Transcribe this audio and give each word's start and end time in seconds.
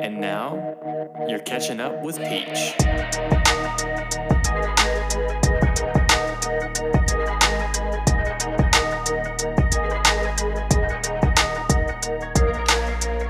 And 0.00 0.20
now, 0.20 0.76
you're 1.28 1.40
catching 1.40 1.80
up 1.80 2.04
with 2.04 2.16
Peach. 2.18 2.74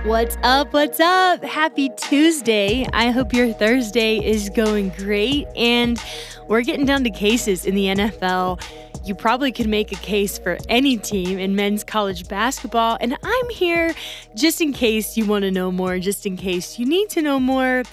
What's 0.04 0.36
up? 0.42 0.74
What's 0.74 1.00
up? 1.00 1.42
Happy 1.42 1.88
Tuesday. 1.96 2.86
I 2.92 3.10
hope 3.10 3.32
your 3.32 3.54
Thursday 3.54 4.18
is 4.18 4.50
going 4.50 4.90
great. 4.90 5.46
And 5.56 5.98
we're 6.46 6.62
getting 6.62 6.84
down 6.84 7.04
to 7.04 7.10
cases 7.10 7.64
in 7.64 7.74
the 7.74 7.86
NFL. 7.86 8.60
You 9.08 9.14
probably 9.14 9.52
could 9.52 9.68
make 9.68 9.90
a 9.90 9.96
case 9.96 10.38
for 10.38 10.58
any 10.68 10.98
team 10.98 11.38
in 11.38 11.56
men's 11.56 11.82
college 11.82 12.28
basketball. 12.28 12.98
And 13.00 13.16
I'm 13.22 13.48
here 13.48 13.94
just 14.36 14.60
in 14.60 14.74
case 14.74 15.16
you 15.16 15.24
want 15.24 15.44
to 15.44 15.50
know 15.50 15.72
more, 15.72 15.98
just 15.98 16.26
in 16.26 16.36
case 16.36 16.78
you 16.78 16.84
need 16.84 17.08
to 17.10 17.22
know 17.22 17.40
more. 17.40 17.84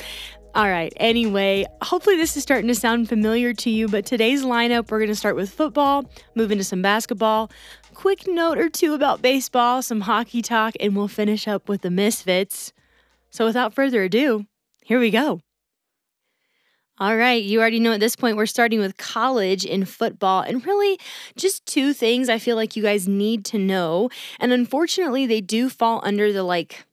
All 0.55 0.67
right, 0.67 0.91
anyway, 0.97 1.65
hopefully 1.81 2.17
this 2.17 2.35
is 2.35 2.43
starting 2.43 2.67
to 2.67 2.75
sound 2.75 3.07
familiar 3.07 3.53
to 3.53 3.69
you, 3.69 3.87
but 3.87 4.05
today's 4.05 4.43
lineup, 4.43 4.91
we're 4.91 4.99
going 4.99 5.07
to 5.07 5.15
start 5.15 5.37
with 5.37 5.49
football, 5.49 6.09
move 6.35 6.51
into 6.51 6.65
some 6.65 6.81
basketball, 6.81 7.49
quick 7.93 8.27
note 8.27 8.57
or 8.57 8.69
two 8.69 8.93
about 8.93 9.21
baseball, 9.21 9.81
some 9.81 10.01
hockey 10.01 10.41
talk, 10.41 10.73
and 10.81 10.97
we'll 10.97 11.07
finish 11.07 11.47
up 11.47 11.69
with 11.69 11.81
the 11.81 11.91
Misfits. 11.91 12.73
So 13.29 13.45
without 13.45 13.73
further 13.73 14.03
ado, 14.03 14.45
here 14.83 14.99
we 14.99 15.11
go. 15.11 15.41
All 16.97 17.17
right, 17.17 17.43
you 17.43 17.59
already 17.59 17.81
know 17.81 17.91
at 17.91 17.99
this 17.99 18.15
point 18.15 18.37
we're 18.37 18.45
starting 18.45 18.79
with 18.79 18.95
college 18.95 19.65
in 19.65 19.83
football, 19.83 20.41
and 20.41 20.65
really 20.65 20.97
just 21.35 21.65
two 21.65 21.91
things 21.91 22.29
I 22.29 22.39
feel 22.39 22.55
like 22.55 22.77
you 22.77 22.83
guys 22.83 23.05
need 23.05 23.43
to 23.45 23.57
know. 23.57 24.09
And 24.39 24.53
unfortunately, 24.53 25.25
they 25.25 25.41
do 25.41 25.67
fall 25.69 25.99
under 26.05 26.31
the 26.31 26.43
like 26.43 26.85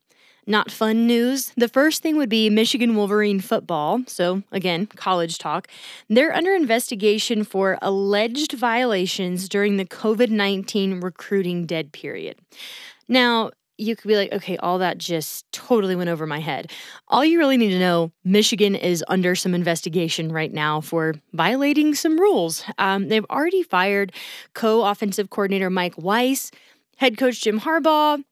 not 0.45 0.73
fun 0.73 1.07
news. 1.07 1.53
The 1.57 1.69
first 1.69 2.03
thing 2.03 2.17
would 2.17 2.29
be 2.29 2.51
Michigan 2.51 2.97
Wolverine 2.97 3.39
football. 3.39 4.01
So, 4.09 4.43
again, 4.51 4.87
college 4.87 5.39
talk. 5.39 5.69
They're 6.09 6.35
under 6.35 6.53
investigation 6.53 7.45
for 7.45 7.79
alleged 7.81 8.53
violations 8.53 9.49
during 9.49 9.77
the 9.77 9.85
COVID 9.85 10.31
19 10.31 11.01
recruiting 11.01 11.65
dead 11.65 11.93
period. 11.93 12.41
Now, 13.07 13.53
you 13.83 13.97
could 13.97 14.09
be 14.09 14.17
like, 14.17 14.33
okay, 14.33 14.57
all 14.59 14.79
that 14.79 14.99
just 14.99 15.51
totally 15.53 15.97
went 15.97 16.11
over 16.11 16.27
my 16.27 16.39
head. 16.39 16.71
All 17.09 17.25
you 17.25 17.39
really 17.39 17.57
need 17.57 17.71
to 17.71 17.79
know 17.79 18.13
Michigan 18.25 18.75
is 18.75 19.05
under 19.09 19.35
some 19.35 19.55
investigation 19.55 20.31
right 20.33 20.53
now 20.53 20.81
for 20.81 21.15
violating 21.33 21.95
some 21.95 22.19
rules. 22.19 22.65
Um, 22.79 23.09
they've 23.09 23.27
already 23.31 23.63
fired 23.63 24.13
co 24.55 24.85
offensive 24.85 25.31
coordinator 25.31 25.71
Mike 25.71 25.95
Weiss, 25.99 26.51
head 26.97 27.19
coach 27.19 27.41
Jim 27.41 27.61
Harbaugh. 27.61 28.23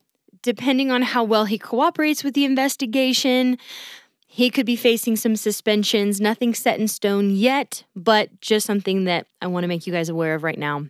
Depending 0.42 0.90
on 0.90 1.02
how 1.02 1.22
well 1.22 1.44
he 1.44 1.58
cooperates 1.58 2.24
with 2.24 2.32
the 2.32 2.46
investigation, 2.46 3.58
he 4.26 4.48
could 4.48 4.64
be 4.64 4.76
facing 4.76 5.16
some 5.16 5.36
suspensions. 5.36 6.18
Nothing 6.18 6.54
set 6.54 6.80
in 6.80 6.88
stone 6.88 7.30
yet, 7.30 7.84
but 7.94 8.40
just 8.40 8.64
something 8.64 9.04
that 9.04 9.26
I 9.42 9.48
want 9.48 9.64
to 9.64 9.68
make 9.68 9.86
you 9.86 9.92
guys 9.92 10.08
aware 10.08 10.34
of 10.34 10.42
right 10.42 10.58
now. 10.58 10.86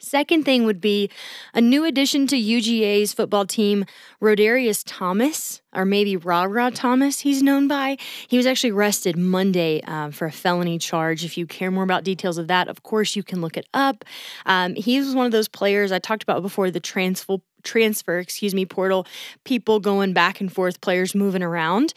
Second 0.00 0.44
thing 0.44 0.64
would 0.64 0.80
be 0.80 1.10
a 1.54 1.60
new 1.60 1.84
addition 1.84 2.26
to 2.26 2.36
UGA's 2.36 3.12
football 3.12 3.46
team, 3.46 3.84
Rodarius 4.20 4.82
Thomas, 4.84 5.62
or 5.74 5.84
maybe 5.84 6.16
Ra 6.16 6.44
Ra 6.44 6.70
Thomas, 6.70 7.20
he's 7.20 7.42
known 7.42 7.68
by. 7.68 7.96
He 8.28 8.36
was 8.36 8.46
actually 8.46 8.70
arrested 8.70 9.16
Monday 9.16 9.82
uh, 9.86 10.10
for 10.10 10.26
a 10.26 10.32
felony 10.32 10.78
charge. 10.78 11.24
If 11.24 11.38
you 11.38 11.46
care 11.46 11.70
more 11.70 11.84
about 11.84 12.04
details 12.04 12.38
of 12.38 12.48
that, 12.48 12.68
of 12.68 12.82
course, 12.82 13.16
you 13.16 13.22
can 13.22 13.40
look 13.40 13.56
it 13.56 13.66
up. 13.72 14.04
Um, 14.46 14.74
he 14.74 14.98
was 14.98 15.14
one 15.14 15.26
of 15.26 15.32
those 15.32 15.48
players 15.48 15.92
I 15.92 15.98
talked 16.00 16.22
about 16.22 16.42
before 16.42 16.70
the 16.70 16.80
transfer 16.80 17.38
transfer, 17.62 18.18
excuse 18.18 18.54
me, 18.54 18.66
portal, 18.66 19.06
people 19.44 19.80
going 19.80 20.12
back 20.12 20.38
and 20.38 20.52
forth, 20.52 20.82
players 20.82 21.14
moving 21.14 21.42
around. 21.42 21.94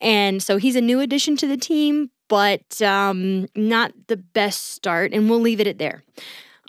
And 0.00 0.42
so 0.42 0.56
he's 0.56 0.76
a 0.76 0.80
new 0.80 1.00
addition 1.00 1.36
to 1.36 1.46
the 1.46 1.58
team, 1.58 2.10
but 2.28 2.80
um, 2.80 3.46
not 3.54 3.92
the 4.06 4.16
best 4.16 4.70
start, 4.72 5.12
and 5.12 5.28
we'll 5.28 5.40
leave 5.40 5.60
it 5.60 5.66
at 5.66 5.78
there. 5.78 6.02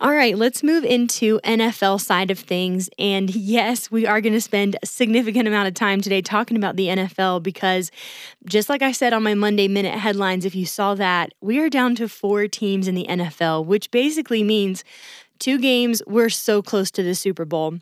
All 0.02 0.16
right, 0.16 0.36
let's 0.36 0.64
move 0.64 0.84
into 0.84 1.40
NFL 1.44 2.02
side 2.02 2.32
of 2.32 2.40
things. 2.40 2.90
And 2.98 3.30
yes, 3.36 3.92
we 3.92 4.08
are 4.08 4.20
going 4.20 4.34
to 4.34 4.42
spend 4.42 4.76
a 4.82 4.88
significant 4.88 5.48
amount 5.48 5.68
of 5.68 5.76
time 5.76 6.02
today 6.02 6.24
talking 6.24 6.58
about 6.58 6.76
the 6.76 6.88
NFL 6.88 7.44
because 7.44 7.92
just 8.48 8.68
like 8.68 8.82
I 8.82 8.94
said 8.94 9.14
on 9.14 9.22
my 9.22 9.36
Monday 9.36 9.68
minute 9.68 9.94
headlines, 9.94 10.44
if 10.44 10.56
you 10.56 10.66
saw 10.66 10.96
that, 10.96 11.34
we 11.40 11.60
are 11.60 11.70
down 11.70 11.94
to 11.98 12.10
four 12.10 12.48
teams 12.48 12.88
in 12.88 12.96
the 12.96 13.06
NFL, 13.08 13.68
which 13.68 13.92
basically 13.92 14.42
means 14.42 14.84
two 15.38 15.60
games, 15.60 16.02
we're 16.08 16.30
so 16.30 16.64
close 16.64 16.90
to 16.90 17.04
the 17.04 17.14
Super 17.14 17.46
Bowl. 17.46 17.78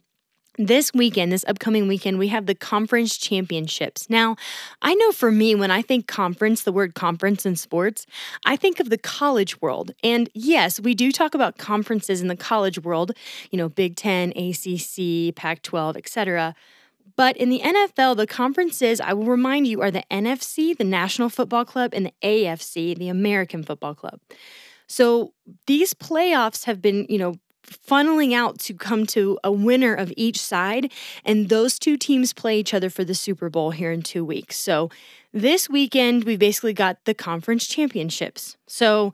This 0.62 0.94
weekend, 0.94 1.32
this 1.32 1.46
upcoming 1.48 1.88
weekend, 1.88 2.20
we 2.20 2.28
have 2.28 2.46
the 2.46 2.54
conference 2.54 3.16
championships. 3.16 4.10
Now, 4.10 4.36
I 4.82 4.94
know 4.94 5.14
for 5.14 5.32
me, 5.32 5.56
when 5.56 5.72
I 5.72 5.82
think 5.82 6.06
conference, 6.06 6.64
the 6.64 6.74
word 6.74 6.96
conference 6.96 7.46
in 7.46 7.56
sports, 7.56 8.06
I 8.46 8.58
think 8.58 8.82
of 8.82 8.90
the 8.90 8.98
college 8.98 9.62
world. 9.62 9.92
And 10.04 10.30
yes, 10.34 10.78
we 10.78 10.96
do 10.96 11.14
talk 11.14 11.34
about 11.34 11.58
conferences 11.58 12.20
in 12.22 12.28
the 12.28 12.36
college 12.36 12.78
world, 12.78 13.14
you 13.52 13.58
know, 13.58 13.70
Big 13.70 13.96
Ten, 13.96 14.32
ACC, 14.32 15.34
Pac 15.34 15.62
12, 15.62 15.96
etc. 15.96 16.54
But 17.16 17.38
in 17.38 17.48
the 17.48 17.62
NFL, 17.62 18.18
the 18.18 18.28
conferences, 18.28 19.00
I 19.00 19.14
will 19.14 19.28
remind 19.28 19.66
you, 19.66 19.82
are 19.82 19.92
the 19.92 20.04
NFC, 20.12 20.78
the 20.78 20.84
National 20.84 21.30
Football 21.30 21.64
Club, 21.64 21.92
and 21.94 22.08
the 22.08 22.14
AFC, 22.22 22.98
the 22.98 23.08
American 23.08 23.64
Football 23.64 23.96
Club. 23.96 24.20
So 24.88 25.32
these 25.68 25.94
playoffs 25.94 26.66
have 26.66 26.82
been, 26.82 27.06
you 27.08 27.18
know, 27.18 27.36
funneling 27.64 28.34
out 28.34 28.60
to 28.60 28.74
come 28.74 29.06
to 29.08 29.38
a 29.44 29.52
winner 29.52 29.94
of 29.94 30.14
each 30.18 30.42
side. 30.42 30.92
And 31.26 31.50
those 31.50 31.80
two 31.80 31.98
teams 31.98 32.34
play 32.34 32.60
each 32.60 32.74
other 32.74 32.90
for 32.90 33.04
the 33.04 33.16
Super 33.16 33.50
Bowl 33.50 33.72
here 33.72 33.92
in 33.92 34.02
two 34.02 34.26
weeks. 34.26 34.58
So 34.58 34.90
this 35.34 35.70
weekend, 35.70 36.24
we 36.24 36.38
basically 36.38 36.74
got 36.74 37.04
the 37.06 37.14
conference 37.14 37.68
championships. 37.68 38.58
So 38.68 39.14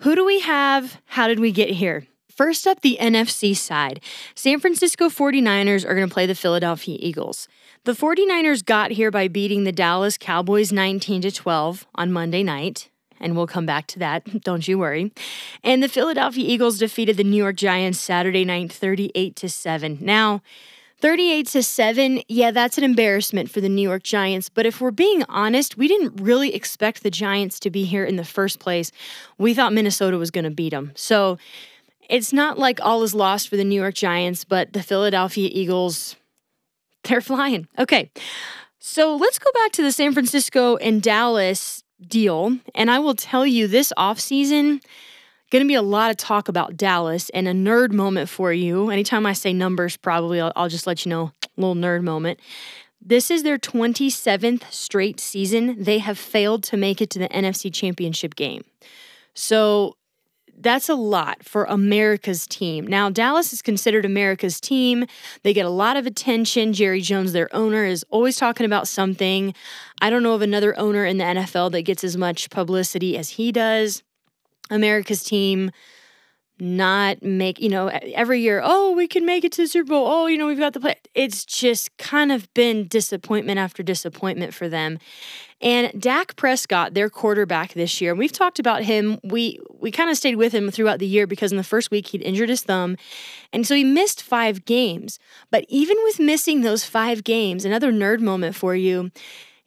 who 0.00 0.14
do 0.14 0.24
we 0.24 0.40
have? 0.40 1.00
How 1.06 1.28
did 1.28 1.40
we 1.40 1.52
get 1.52 1.70
here? 1.70 2.06
First 2.28 2.66
up, 2.66 2.82
the 2.82 2.98
NFC 3.00 3.56
side. 3.56 4.00
San 4.34 4.60
Francisco 4.60 5.08
49ers 5.08 5.86
are 5.86 5.94
going 5.94 6.06
to 6.06 6.12
play 6.12 6.26
the 6.26 6.34
Philadelphia 6.34 6.98
Eagles. 7.00 7.48
The 7.84 7.92
49ers 7.92 8.62
got 8.62 8.90
here 8.90 9.10
by 9.10 9.28
beating 9.28 9.64
the 9.64 9.72
Dallas 9.72 10.18
Cowboys 10.18 10.70
19 10.70 11.22
to 11.22 11.32
12 11.32 11.86
on 11.94 12.12
Monday 12.12 12.42
night 12.42 12.90
and 13.20 13.36
we'll 13.36 13.46
come 13.46 13.66
back 13.66 13.86
to 13.88 13.98
that, 13.98 14.40
don't 14.42 14.66
you 14.66 14.78
worry. 14.78 15.12
And 15.62 15.82
the 15.82 15.88
Philadelphia 15.88 16.44
Eagles 16.46 16.78
defeated 16.78 17.16
the 17.16 17.24
New 17.24 17.36
York 17.36 17.56
Giants 17.56 17.98
Saturday 17.98 18.44
night 18.44 18.72
38 18.72 19.36
to 19.36 19.48
7. 19.48 19.98
Now, 20.00 20.42
38 21.00 21.46
to 21.48 21.62
7, 21.62 22.22
yeah, 22.28 22.50
that's 22.50 22.78
an 22.78 22.84
embarrassment 22.84 23.50
for 23.50 23.60
the 23.60 23.68
New 23.68 23.82
York 23.82 24.02
Giants, 24.02 24.48
but 24.48 24.64
if 24.64 24.80
we're 24.80 24.90
being 24.90 25.24
honest, 25.28 25.76
we 25.76 25.88
didn't 25.88 26.20
really 26.20 26.54
expect 26.54 27.02
the 27.02 27.10
Giants 27.10 27.60
to 27.60 27.70
be 27.70 27.84
here 27.84 28.04
in 28.04 28.16
the 28.16 28.24
first 28.24 28.58
place. 28.58 28.90
We 29.36 29.52
thought 29.52 29.74
Minnesota 29.74 30.16
was 30.16 30.30
going 30.30 30.44
to 30.44 30.50
beat 30.50 30.70
them. 30.70 30.92
So, 30.94 31.38
it's 32.08 32.32
not 32.32 32.58
like 32.58 32.80
all 32.80 33.02
is 33.02 33.14
lost 33.14 33.48
for 33.48 33.56
the 33.56 33.64
New 33.64 33.80
York 33.80 33.94
Giants, 33.94 34.44
but 34.44 34.72
the 34.72 34.82
Philadelphia 34.82 35.50
Eagles 35.52 36.16
they're 37.04 37.20
flying. 37.20 37.68
Okay. 37.78 38.10
So, 38.78 39.16
let's 39.16 39.38
go 39.38 39.50
back 39.52 39.72
to 39.72 39.82
the 39.82 39.92
San 39.92 40.12
Francisco 40.12 40.76
and 40.76 41.02
Dallas 41.02 41.82
deal. 42.00 42.58
And 42.74 42.90
I 42.90 42.98
will 42.98 43.14
tell 43.14 43.46
you 43.46 43.66
this 43.66 43.92
offseason, 43.96 44.82
going 45.50 45.64
to 45.64 45.68
be 45.68 45.74
a 45.74 45.82
lot 45.82 46.10
of 46.10 46.16
talk 46.16 46.48
about 46.48 46.76
Dallas 46.76 47.30
and 47.30 47.46
a 47.46 47.52
nerd 47.52 47.92
moment 47.92 48.28
for 48.28 48.52
you. 48.52 48.90
Anytime 48.90 49.26
I 49.26 49.32
say 49.32 49.52
numbers, 49.52 49.96
probably 49.96 50.40
I'll, 50.40 50.52
I'll 50.56 50.68
just 50.68 50.86
let 50.86 51.04
you 51.04 51.10
know, 51.10 51.32
a 51.42 51.60
little 51.60 51.74
nerd 51.74 52.02
moment. 52.02 52.40
This 53.00 53.30
is 53.30 53.44
their 53.44 53.58
27th 53.58 54.64
straight 54.72 55.20
season. 55.20 55.82
They 55.82 55.98
have 55.98 56.18
failed 56.18 56.64
to 56.64 56.76
make 56.76 57.00
it 57.00 57.10
to 57.10 57.18
the 57.18 57.28
NFC 57.28 57.72
Championship 57.72 58.34
game. 58.34 58.64
So 59.34 59.96
that's 60.58 60.88
a 60.88 60.94
lot 60.94 61.44
for 61.44 61.64
America's 61.64 62.46
team. 62.46 62.86
Now, 62.86 63.10
Dallas 63.10 63.52
is 63.52 63.62
considered 63.62 64.04
America's 64.04 64.60
team. 64.60 65.04
They 65.42 65.52
get 65.52 65.66
a 65.66 65.70
lot 65.70 65.96
of 65.96 66.06
attention. 66.06 66.72
Jerry 66.72 67.00
Jones, 67.00 67.32
their 67.32 67.54
owner, 67.54 67.84
is 67.84 68.04
always 68.10 68.36
talking 68.36 68.66
about 68.66 68.88
something. 68.88 69.54
I 70.00 70.10
don't 70.10 70.22
know 70.22 70.34
of 70.34 70.42
another 70.42 70.78
owner 70.78 71.04
in 71.04 71.18
the 71.18 71.24
NFL 71.24 71.72
that 71.72 71.82
gets 71.82 72.04
as 72.04 72.16
much 72.16 72.50
publicity 72.50 73.16
as 73.16 73.30
he 73.30 73.52
does. 73.52 74.02
America's 74.70 75.22
team 75.22 75.70
not 76.58 77.22
make, 77.22 77.60
you 77.60 77.68
know, 77.68 77.88
every 77.88 78.40
year, 78.40 78.62
oh, 78.64 78.92
we 78.92 79.06
can 79.06 79.26
make 79.26 79.44
it 79.44 79.52
to 79.52 79.62
the 79.62 79.68
Super 79.68 79.90
Bowl. 79.90 80.06
Oh, 80.06 80.26
you 80.26 80.38
know, 80.38 80.46
we've 80.46 80.58
got 80.58 80.72
the 80.72 80.80
play. 80.80 80.94
It's 81.14 81.44
just 81.44 81.96
kind 81.98 82.32
of 82.32 82.52
been 82.54 82.88
disappointment 82.88 83.58
after 83.58 83.82
disappointment 83.82 84.54
for 84.54 84.68
them. 84.68 84.98
And 85.60 86.00
Dak 86.00 86.36
Prescott, 86.36 86.94
their 86.94 87.08
quarterback 87.08 87.72
this 87.72 88.00
year, 88.00 88.12
and 88.12 88.18
we've 88.18 88.32
talked 88.32 88.58
about 88.58 88.82
him. 88.82 89.18
We 89.24 89.58
we 89.80 89.90
kind 89.90 90.10
of 90.10 90.16
stayed 90.16 90.36
with 90.36 90.52
him 90.52 90.70
throughout 90.70 90.98
the 90.98 91.06
year 91.06 91.26
because 91.26 91.50
in 91.50 91.56
the 91.56 91.64
first 91.64 91.90
week 91.90 92.08
he'd 92.08 92.22
injured 92.22 92.48
his 92.48 92.62
thumb. 92.62 92.96
And 93.52 93.66
so 93.66 93.74
he 93.74 93.84
missed 93.84 94.22
5 94.22 94.64
games. 94.64 95.18
But 95.50 95.64
even 95.68 95.96
with 96.04 96.18
missing 96.18 96.60
those 96.60 96.84
5 96.84 97.24
games, 97.24 97.64
another 97.64 97.92
nerd 97.92 98.20
moment 98.20 98.54
for 98.54 98.74
you, 98.74 99.10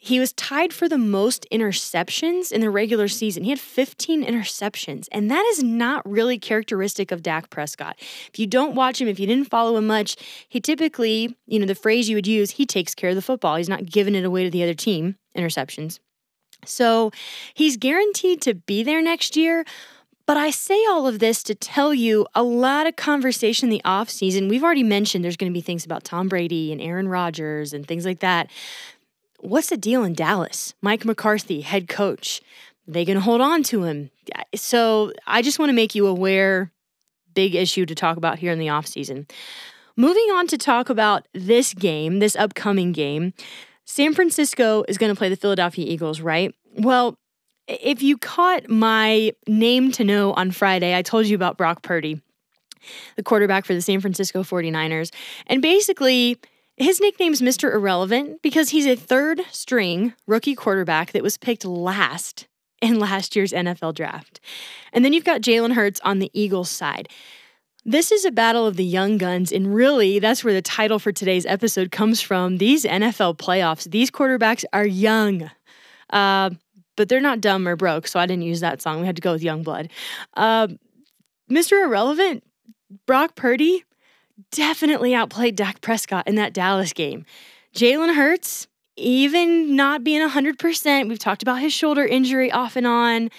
He 0.02 0.18
was 0.18 0.32
tied 0.32 0.72
for 0.72 0.88
the 0.88 0.98
most 0.98 1.46
interceptions 1.52 2.54
in 2.54 2.62
the 2.62 2.70
regular 2.70 3.10
season. 3.10 3.44
He 3.44 3.50
had 3.50 3.60
15 3.60 4.24
interceptions, 4.24 5.08
and 5.12 5.30
that 5.30 5.46
is 5.52 5.62
not 5.62 6.10
really 6.10 6.40
characteristic 6.40 7.12
of 7.12 7.22
Dak 7.22 7.50
Prescott. 7.50 7.98
If 8.00 8.40
you 8.40 8.48
don't 8.48 8.76
watch 8.76 9.02
him, 9.02 9.10
if 9.10 9.20
you 9.20 9.28
didn't 9.28 9.50
follow 9.50 9.76
him 9.76 9.88
much, 9.88 10.16
he 10.48 10.62
typically, 10.62 11.36
you 11.48 11.60
know, 11.60 11.66
the 11.66 11.76
phrase 11.76 12.08
you 12.08 12.16
would 12.16 12.28
use, 12.28 12.52
he 12.52 12.66
takes 12.66 12.96
care 12.96 13.10
of 13.10 13.18
the 13.18 13.22
football. 13.22 13.58
He's 13.58 13.68
not 13.68 13.86
giving 13.86 14.16
it 14.16 14.24
away 14.24 14.46
to 14.46 14.50
the 14.50 14.64
other 14.64 14.74
team, 14.74 15.18
interceptions. 15.38 16.00
So 16.66 17.12
he's 17.54 17.76
guaranteed 17.76 18.42
to 18.44 18.56
be 18.56 18.84
there 18.84 19.02
next 19.02 19.36
year. 19.36 19.66
But 20.26 20.38
I 20.38 20.52
say 20.52 20.86
all 20.86 21.08
of 21.08 21.20
this 21.20 21.42
to 21.44 21.56
tell 21.56 21.94
you 21.94 22.28
a 22.36 22.44
lot 22.44 22.86
of 22.88 22.96
conversation 22.96 23.68
in 23.68 23.72
the 23.72 23.82
offseason. 23.84 24.48
We've 24.48 24.64
already 24.64 24.84
mentioned 24.84 25.24
there's 25.24 25.36
going 25.36 25.52
to 25.52 25.58
be 25.58 25.62
things 25.62 25.86
about 25.86 26.04
Tom 26.04 26.30
Brady 26.30 26.72
and 26.72 26.80
Aaron 26.80 27.10
Rodgers 27.10 27.74
and 27.74 27.86
things 27.86 28.06
like 28.06 28.20
that 28.20 28.50
what's 29.42 29.70
the 29.70 29.78
deal 29.78 30.04
in 30.04 30.14
Dallas? 30.14 30.74
Mike 30.82 31.06
McCarthy, 31.06 31.62
head 31.62 31.88
coach. 31.88 32.42
They 32.88 33.06
to 33.06 33.20
hold 33.20 33.42
on 33.42 33.64
to 33.64 33.84
him. 33.84 34.10
So 34.56 35.14
I 35.28 35.42
just 35.42 35.60
want 35.60 35.70
to 35.70 35.76
make 35.76 35.94
you 35.94 36.08
aware, 36.08 36.72
big 37.36 37.54
issue 37.54 37.86
to 37.86 37.96
talk 37.96 38.18
about 38.18 38.40
here 38.40 38.52
in 38.52 38.60
the 38.60 38.68
offseason. 38.68 39.30
Moving 39.96 40.28
on 40.34 40.48
to 40.48 40.58
talk 40.58 40.90
about 40.90 41.28
this 41.34 41.74
game, 41.74 42.20
this 42.20 42.36
upcoming 42.36 42.92
game. 42.92 43.34
San 43.86 44.14
Francisco 44.14 44.84
is 44.88 44.98
going 44.98 45.14
to 45.14 45.18
play 45.18 45.30
the 45.30 45.36
Philadelphia 45.36 45.86
Eagles, 45.88 46.22
right? 46.22 46.56
Well, 46.78 47.18
if 47.68 48.02
you 48.02 48.18
caught 48.18 48.70
my 48.70 49.34
name 49.48 49.92
to 49.94 50.04
know 50.04 50.34
on 50.34 50.52
Friday, 50.52 50.96
I 50.96 51.02
told 51.02 51.28
you 51.28 51.36
about 51.36 51.58
Brock 51.58 51.84
Purdy, 51.84 52.22
the 53.16 53.24
quarterback 53.24 53.66
for 53.66 53.74
the 53.74 53.82
San 53.82 54.00
Francisco 54.00 54.42
49ers. 54.42 55.12
And 55.48 55.62
basically, 55.62 56.38
his 56.80 57.02
nickname's 57.02 57.42
Mr. 57.42 57.74
Irrelevant 57.74 58.42
because 58.42 58.70
he's 58.70 58.88
a 58.88 58.96
third 58.96 59.42
string 59.52 60.14
rookie 60.26 60.56
quarterback 60.56 61.12
that 61.12 61.22
was 61.22 61.38
picked 61.38 61.66
last 61.66 62.48
in 62.82 63.00
last 63.00 63.36
year's 63.36 63.52
NFL 63.52 63.94
draft. 63.96 64.40
And 64.94 65.04
then 65.04 65.12
you've 65.12 65.26
got 65.26 65.42
Jalen 65.42 65.74
Hurts 65.74 66.00
on 66.06 66.20
the 66.20 66.32
Eagles 66.34 66.70
side. 66.70 67.10
This 67.86 68.12
is 68.12 68.24
a 68.24 68.32
battle 68.32 68.66
of 68.66 68.76
the 68.76 68.86
young 68.86 69.18
guns, 69.18 69.52
and 69.52 69.74
really, 69.74 70.20
that's 70.20 70.44
where 70.44 70.54
the 70.54 70.62
title 70.62 71.00
for 71.00 71.12
today's 71.12 71.46
episode 71.46 71.92
comes 71.92 72.22
from. 72.22 72.58
These 72.58 72.84
NFL 72.86 73.38
playoffs, 73.38 73.90
these 73.90 74.12
quarterbacks 74.12 74.64
are 74.74 74.86
young, 74.86 75.50
uh, 76.12 76.52
but 76.98 77.08
they're 77.08 77.22
not 77.22 77.42
dumb 77.42 77.68
or 77.68 77.76
broke, 77.76 78.08
so 78.08 78.20
I 78.20 78.26
didn't 78.26 78.44
use 78.44 78.60
that 78.60 78.82
song. 78.82 79.00
We 79.00 79.06
had 79.06 79.16
to 79.16 79.22
go 79.22 79.32
with 79.32 79.42
Youngblood. 79.42 79.90
Uh, 80.36 80.68
Mr. 81.50 81.84
Irrelevant, 81.84 82.44
Brock 83.08 83.36
Purdy, 83.36 83.84
definitely 84.52 85.14
outplayed 85.14 85.56
Dak 85.56 85.82
Prescott 85.82 86.28
in 86.28 86.36
that 86.36 86.54
Dallas 86.54 86.94
game. 86.94 87.26
Jalen 87.76 88.16
Hurts, 88.16 88.68
even 88.96 89.76
not 89.76 90.04
being 90.04 90.28
100%, 90.28 91.08
we've 91.08 91.20
talked 91.20 91.42
about 91.42 91.60
his 91.60 91.74
shoulder 91.74 92.06
injury 92.06 92.52
off 92.52 92.76
and 92.76 92.88
on, 92.88 93.30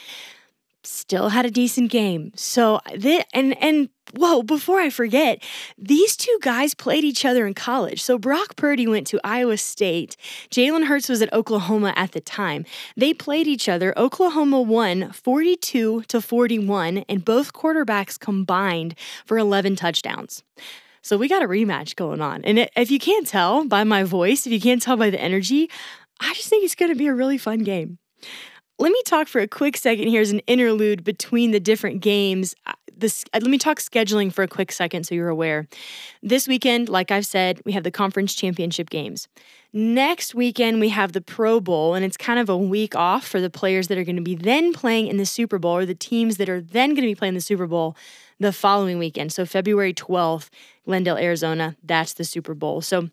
still 0.82 1.28
had 1.28 1.44
a 1.44 1.50
decent 1.50 1.90
game. 1.90 2.32
So, 2.34 2.80
this, 2.94 3.24
and, 3.34 3.60
and, 3.62 3.90
whoa, 4.14 4.42
before 4.42 4.80
I 4.80 4.90
forget, 4.90 5.42
these 5.76 6.16
two 6.16 6.38
guys 6.40 6.74
played 6.74 7.04
each 7.04 7.24
other 7.24 7.46
in 7.46 7.54
college. 7.54 8.02
So 8.02 8.18
Brock 8.18 8.56
Purdy 8.56 8.86
went 8.86 9.06
to 9.08 9.20
Iowa 9.22 9.56
State. 9.56 10.16
Jalen 10.50 10.86
Hurts 10.86 11.08
was 11.08 11.22
at 11.22 11.32
Oklahoma 11.32 11.92
at 11.96 12.12
the 12.12 12.20
time. 12.20 12.64
They 12.96 13.12
played 13.12 13.46
each 13.46 13.68
other. 13.68 13.96
Oklahoma 13.98 14.60
won 14.60 15.12
42 15.12 16.02
to 16.08 16.20
41, 16.20 16.98
and 17.08 17.24
both 17.24 17.52
quarterbacks 17.52 18.18
combined 18.18 18.94
for 19.24 19.38
11 19.38 19.76
touchdowns. 19.76 20.42
So 21.02 21.16
we 21.16 21.28
got 21.28 21.42
a 21.42 21.48
rematch 21.48 21.96
going 21.96 22.20
on. 22.20 22.44
And 22.44 22.68
if 22.76 22.90
you 22.90 22.98
can't 22.98 23.26
tell 23.26 23.64
by 23.66 23.84
my 23.84 24.04
voice, 24.04 24.46
if 24.46 24.52
you 24.52 24.60
can't 24.60 24.82
tell 24.82 24.96
by 24.96 25.10
the 25.10 25.20
energy, 25.20 25.70
I 26.20 26.34
just 26.34 26.48
think 26.48 26.64
it's 26.64 26.74
going 26.74 26.92
to 26.92 26.98
be 26.98 27.06
a 27.06 27.14
really 27.14 27.38
fun 27.38 27.60
game. 27.60 27.98
Let 28.78 28.92
me 28.92 29.02
talk 29.04 29.28
for 29.28 29.40
a 29.40 29.48
quick 29.48 29.76
second 29.76 30.08
here 30.08 30.22
as 30.22 30.30
an 30.30 30.40
interlude 30.40 31.04
between 31.04 31.50
the 31.50 31.60
different 31.60 32.00
games. 32.00 32.54
This, 32.96 33.24
uh, 33.32 33.40
let 33.42 33.50
me 33.50 33.58
talk 33.58 33.78
scheduling 33.78 34.32
for 34.32 34.42
a 34.42 34.48
quick 34.48 34.72
second 34.72 35.04
so 35.04 35.14
you're 35.14 35.28
aware. 35.28 35.68
This 36.22 36.48
weekend, 36.48 36.88
like 36.88 37.10
I've 37.10 37.26
said, 37.26 37.60
we 37.64 37.72
have 37.72 37.84
the 37.84 37.90
conference 37.90 38.34
championship 38.34 38.90
games. 38.90 39.28
Next 39.72 40.34
weekend, 40.34 40.80
we 40.80 40.88
have 40.88 41.12
the 41.12 41.20
Pro 41.20 41.60
Bowl, 41.60 41.94
and 41.94 42.04
it's 42.04 42.16
kind 42.16 42.38
of 42.38 42.48
a 42.48 42.56
week 42.56 42.96
off 42.96 43.26
for 43.26 43.40
the 43.40 43.50
players 43.50 43.88
that 43.88 43.98
are 43.98 44.04
going 44.04 44.16
to 44.16 44.22
be 44.22 44.34
then 44.34 44.72
playing 44.72 45.06
in 45.06 45.16
the 45.16 45.26
Super 45.26 45.58
Bowl 45.58 45.76
or 45.76 45.86
the 45.86 45.94
teams 45.94 46.38
that 46.38 46.48
are 46.48 46.60
then 46.60 46.90
going 46.90 47.02
to 47.02 47.08
be 47.08 47.14
playing 47.14 47.34
the 47.34 47.40
Super 47.40 47.66
Bowl 47.66 47.96
the 48.40 48.52
following 48.52 48.98
weekend. 48.98 49.32
So 49.32 49.46
February 49.46 49.94
12th, 49.94 50.48
Glendale, 50.84 51.18
Arizona, 51.18 51.76
that's 51.84 52.14
the 52.14 52.24
Super 52.24 52.54
Bowl. 52.54 52.80
So 52.80 53.10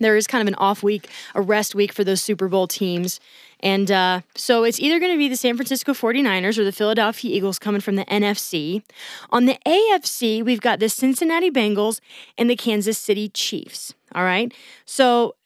there 0.00 0.16
is 0.16 0.26
kind 0.26 0.42
of 0.42 0.48
an 0.48 0.54
off 0.56 0.82
week, 0.82 1.08
a 1.34 1.40
rest 1.40 1.74
week 1.74 1.92
for 1.92 2.02
those 2.02 2.22
Super 2.22 2.48
Bowl 2.48 2.66
teams. 2.66 3.20
And 3.60 3.90
uh, 3.90 4.22
so 4.34 4.64
it's 4.64 4.80
either 4.80 4.98
going 4.98 5.12
to 5.12 5.18
be 5.18 5.28
the 5.28 5.36
San 5.36 5.54
Francisco 5.54 5.92
49ers 5.92 6.58
or 6.58 6.64
the 6.64 6.72
Philadelphia 6.72 7.36
Eagles 7.36 7.58
coming 7.58 7.80
from 7.80 7.96
the 7.96 8.04
NFC. 8.06 8.82
On 9.30 9.44
the 9.44 9.58
AFC, 9.66 10.44
we've 10.44 10.60
got 10.60 10.80
the 10.80 10.88
Cincinnati 10.88 11.50
Bengals 11.50 12.00
and 12.36 12.50
the 12.50 12.56
Kansas 12.56 12.98
City 12.98 13.28
Chiefs. 13.28 13.94
All 14.14 14.24
right. 14.24 14.52
So 14.84 15.36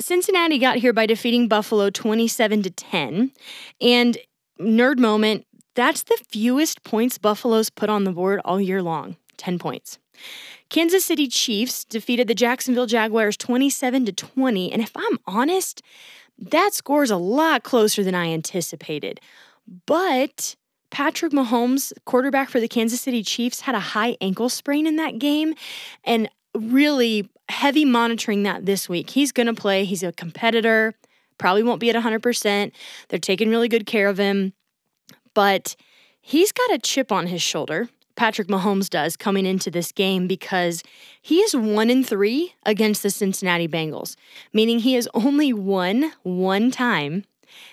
Cincinnati 0.00 0.58
got 0.58 0.78
here 0.78 0.92
by 0.92 1.06
defeating 1.06 1.48
Buffalo 1.48 1.88
27 1.88 2.62
to 2.64 2.70
10. 2.70 3.30
And 3.80 4.18
nerd 4.60 4.98
moment, 4.98 5.46
that's 5.74 6.02
the 6.04 6.18
fewest 6.28 6.82
points 6.84 7.18
Buffalo's 7.18 7.70
put 7.70 7.90
on 7.90 8.04
the 8.04 8.12
board 8.12 8.40
all 8.44 8.60
year 8.60 8.82
long 8.82 9.16
10 9.36 9.58
points. 9.58 9.98
Kansas 10.70 11.04
City 11.04 11.26
Chiefs 11.26 11.84
defeated 11.84 12.28
the 12.28 12.34
Jacksonville 12.34 12.86
Jaguars 12.86 13.36
27 13.36 14.06
to 14.06 14.12
20, 14.12 14.72
and 14.72 14.80
if 14.80 14.92
I'm 14.96 15.18
honest, 15.26 15.82
that 16.38 16.74
score 16.74 17.02
is 17.02 17.10
a 17.10 17.16
lot 17.16 17.62
closer 17.62 18.02
than 18.02 18.14
I 18.14 18.26
anticipated. 18.26 19.20
But 19.86 20.56
Patrick 20.90 21.32
Mahomes, 21.32 21.92
quarterback 22.04 22.48
for 22.48 22.60
the 22.60 22.68
Kansas 22.68 23.00
City 23.00 23.22
Chiefs, 23.22 23.60
had 23.60 23.74
a 23.74 23.80
high 23.80 24.16
ankle 24.20 24.48
sprain 24.48 24.86
in 24.86 24.96
that 24.96 25.18
game 25.18 25.54
and 26.04 26.28
really 26.54 27.28
heavy 27.48 27.84
monitoring 27.84 28.44
that 28.44 28.64
this 28.66 28.88
week. 28.88 29.10
He's 29.10 29.32
going 29.32 29.48
to 29.48 29.54
play, 29.54 29.84
he's 29.84 30.02
a 30.02 30.12
competitor, 30.12 30.94
probably 31.38 31.62
won't 31.62 31.80
be 31.80 31.90
at 31.90 31.96
100%. 31.96 32.72
They're 33.08 33.18
taking 33.18 33.50
really 33.50 33.68
good 33.68 33.86
care 33.86 34.08
of 34.08 34.18
him 34.18 34.54
but 35.34 35.76
he's 36.20 36.52
got 36.52 36.72
a 36.72 36.78
chip 36.78 37.12
on 37.12 37.26
his 37.26 37.42
shoulder. 37.42 37.88
Patrick 38.16 38.48
Mahomes 38.48 38.88
does 38.88 39.16
coming 39.16 39.44
into 39.44 39.70
this 39.70 39.90
game 39.90 40.28
because 40.28 40.82
he 41.20 41.40
is 41.40 41.56
one 41.56 41.90
in 41.90 42.04
three 42.04 42.54
against 42.64 43.02
the 43.02 43.10
Cincinnati 43.10 43.66
Bengals, 43.66 44.14
meaning 44.52 44.78
he 44.78 44.94
has 44.94 45.08
only 45.14 45.52
won 45.52 46.12
one 46.22 46.70
time 46.70 47.24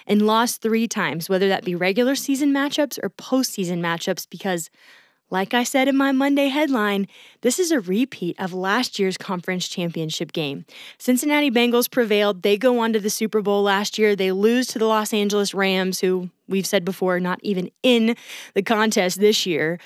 and 0.07 0.23
lost 0.23 0.61
three 0.61 0.87
times, 0.87 1.29
whether 1.29 1.47
that 1.47 1.63
be 1.63 1.75
regular 1.75 2.15
season 2.15 2.51
matchups 2.51 2.99
or 3.03 3.09
postseason 3.09 3.79
matchups, 3.79 4.27
because 4.29 4.69
like 5.31 5.53
I 5.53 5.63
said 5.63 5.87
in 5.87 5.95
my 5.95 6.11
Monday 6.11 6.49
headline, 6.49 7.07
this 7.39 7.57
is 7.57 7.71
a 7.71 7.79
repeat 7.79 8.35
of 8.37 8.53
last 8.53 8.99
year's 8.99 9.17
conference 9.17 9.67
championship 9.67 10.33
game. 10.33 10.65
Cincinnati 10.99 11.49
Bengals 11.49 11.89
prevailed. 11.89 12.43
They 12.43 12.57
go 12.57 12.79
on 12.79 12.91
to 12.93 12.99
the 12.99 13.09
Super 13.09 13.41
Bowl 13.41 13.63
last 13.63 13.97
year. 13.97 14.15
They 14.15 14.33
lose 14.33 14.67
to 14.67 14.79
the 14.79 14.85
Los 14.85 15.13
Angeles 15.13 15.53
Rams, 15.53 16.01
who 16.01 16.29
we've 16.49 16.67
said 16.67 16.83
before, 16.83 17.19
not 17.21 17.39
even 17.41 17.71
in 17.81 18.15
the 18.53 18.61
contest 18.61 19.19
this 19.19 19.45
year. 19.45 19.79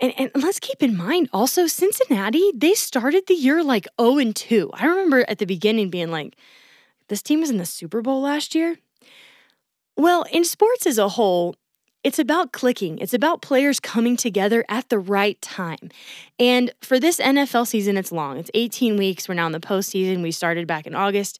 And, 0.00 0.14
and 0.16 0.30
let's 0.36 0.60
keep 0.60 0.84
in 0.84 0.96
mind 0.96 1.28
also, 1.32 1.66
Cincinnati, 1.66 2.52
they 2.54 2.74
started 2.74 3.26
the 3.26 3.34
year 3.34 3.64
like 3.64 3.88
0 4.00 4.18
and 4.18 4.36
2. 4.36 4.70
I 4.74 4.86
remember 4.86 5.24
at 5.28 5.38
the 5.38 5.46
beginning 5.46 5.90
being 5.90 6.12
like, 6.12 6.36
this 7.08 7.22
team 7.22 7.40
was 7.40 7.50
in 7.50 7.56
the 7.56 7.66
Super 7.66 8.00
Bowl 8.00 8.22
last 8.22 8.54
year. 8.54 8.76
Well, 9.96 10.24
in 10.30 10.44
sports 10.44 10.86
as 10.86 10.98
a 10.98 11.08
whole, 11.08 11.56
it's 12.08 12.18
about 12.18 12.52
clicking. 12.52 12.96
It's 13.00 13.12
about 13.12 13.42
players 13.42 13.78
coming 13.78 14.16
together 14.16 14.64
at 14.70 14.88
the 14.88 14.98
right 14.98 15.38
time. 15.42 15.90
And 16.38 16.72
for 16.80 16.98
this 16.98 17.20
NFL 17.20 17.66
season, 17.66 17.98
it's 17.98 18.10
long. 18.10 18.38
It's 18.38 18.50
18 18.54 18.96
weeks. 18.96 19.28
We're 19.28 19.34
now 19.34 19.44
in 19.44 19.52
the 19.52 19.60
postseason. 19.60 20.22
We 20.22 20.30
started 20.30 20.66
back 20.66 20.86
in 20.86 20.94
August. 20.94 21.38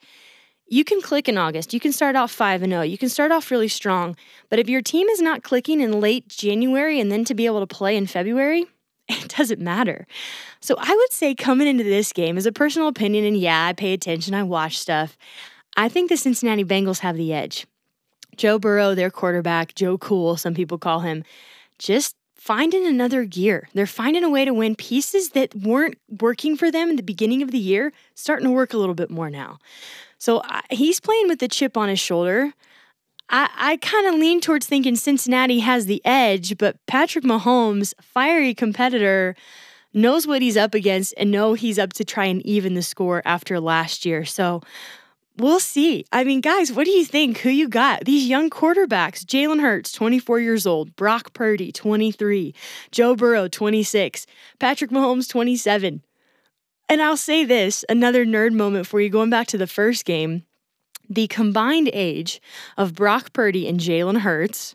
You 0.67 0.85
can 0.85 1.01
click 1.01 1.27
in 1.27 1.39
August. 1.39 1.73
You 1.73 1.81
can 1.81 1.91
start 1.91 2.17
off 2.17 2.31
5 2.31 2.63
and 2.63 2.73
0. 2.73 2.83
You 2.83 2.99
can 2.99 3.09
start 3.09 3.33
off 3.33 3.51
really 3.51 3.69
strong. 3.69 4.15
But 4.51 4.59
if 4.59 4.69
your 4.69 4.83
team 4.83 5.09
is 5.09 5.23
not 5.23 5.43
clicking 5.43 5.81
in 5.81 6.03
late 6.03 6.29
January 6.29 7.01
and 7.01 7.11
then 7.11 7.25
to 7.25 7.35
be 7.35 7.47
able 7.47 7.61
to 7.61 7.75
play 7.75 7.97
in 7.97 8.07
February, 8.07 8.67
it 9.09 9.35
doesn't 9.39 9.63
matter. 9.63 10.07
So 10.61 10.77
I 10.79 10.95
would 10.95 11.13
say 11.15 11.35
coming 11.35 11.67
into 11.67 11.85
this 11.85 12.13
game 12.13 12.37
is 12.37 12.45
a 12.45 12.53
personal 12.53 12.89
opinion, 12.89 13.25
and 13.25 13.39
yeah, 13.39 13.69
I 13.69 13.73
pay 13.73 13.95
attention, 13.95 14.35
I 14.35 14.43
watch 14.43 14.79
stuff. 14.79 15.17
I 15.79 15.89
think 15.89 16.11
the 16.11 16.19
Cincinnati 16.19 16.65
Bengals 16.65 16.99
have 16.99 17.17
the 17.17 17.33
edge. 17.33 17.67
Joe 18.39 18.59
Burrow, 18.59 18.95
their 18.95 19.11
quarterback, 19.11 19.75
Joe 19.75 19.99
Cool, 19.99 20.37
some 20.37 20.55
people 20.55 20.79
call 20.79 21.01
him, 21.01 21.25
just 21.79 22.17
finding 22.37 22.87
another 22.87 23.25
gear. 23.25 23.69
They're 23.75 23.87
finding 23.87 24.25
a 24.25 24.31
way 24.31 24.45
to 24.45 24.55
win 24.55 24.77
pieces 24.77 25.31
that 25.31 25.55
weren't 25.55 25.99
working 26.21 26.57
for 26.57 26.71
them 26.71 26.89
in 26.89 26.97
the 26.97 27.03
beginning 27.03 27.43
of 27.43 27.51
the 27.51 27.59
year, 27.59 27.93
starting 28.15 28.47
to 28.47 28.53
work 28.53 28.73
a 28.73 28.79
little 28.79 28.95
bit 28.95 29.11
more 29.11 29.29
now. 29.29 29.59
So 30.19 30.39
uh, 30.39 30.63
he's 30.71 31.01
playing 31.01 31.29
with 31.29 31.41
the 31.41 31.49
chip 31.49 31.77
on 31.77 31.89
his 31.89 32.01
shoulder. 32.01 32.55
I, 33.29 33.51
I 33.57 33.77
kind 33.79 34.07
of 34.07 34.15
lean 34.15 34.41
towards 34.41 34.67
thinking 34.67 34.97
Cincinnati 34.97 35.59
has 35.59 35.87
the 35.87 36.01
edge, 36.05 36.57
but 36.59 36.77
Patrick 36.87 37.25
Mahomes, 37.25 37.93
fiery 38.01 38.55
competitor, 38.55 39.35
knows 39.93 40.27
what 40.27 40.43
he's 40.43 40.57
up 40.57 40.75
against 40.75 41.13
and 41.17 41.31
know 41.31 41.55
he's 41.55 41.79
up 41.79 41.93
to 41.95 42.05
try 42.05 42.27
and 42.27 42.45
even 42.47 42.75
the 42.75 42.83
score 42.83 43.21
after 43.25 43.59
last 43.59 44.07
year. 44.07 44.25
So 44.25 44.63
we'll 45.39 45.61
see. 45.61 46.05
I 46.13 46.25
mean, 46.25 46.41
guys, 46.41 46.73
what 46.73 46.85
do 46.85 46.91
you 46.91 47.05
think? 47.05 47.39
Who 47.39 47.51
you 47.51 47.69
got? 47.69 48.05
These 48.05 48.29
young 48.29 48.51
quarterbacks 48.51 49.25
Jalen 49.25 49.61
Hurts, 49.61 49.93
24 49.93 50.41
years 50.41 50.67
old, 50.67 50.95
Brock 50.97 51.33
Purdy, 51.33 51.73
23, 51.73 52.55
Joe 52.91 53.15
Burrow, 53.15 53.49
26, 53.49 54.27
Patrick 54.59 54.91
Mahomes, 54.91 55.29
27. 55.29 56.03
And 56.89 57.03
I'll 57.03 57.17
say 57.17 57.45
this 57.45 57.85
another 57.89 58.25
nerd 58.25 58.53
moment 58.53 58.87
for 58.87 59.01
you 59.01 59.11
going 59.11 59.31
back 59.31 59.47
to 59.49 59.59
the 59.59 59.67
first 59.67 60.05
game. 60.05 60.45
The 61.09 61.27
combined 61.27 61.91
age 61.93 62.41
of 62.77 62.95
Brock 62.95 63.33
Purdy 63.33 63.67
and 63.67 63.81
Jalen 63.81 64.21
Hurts 64.21 64.75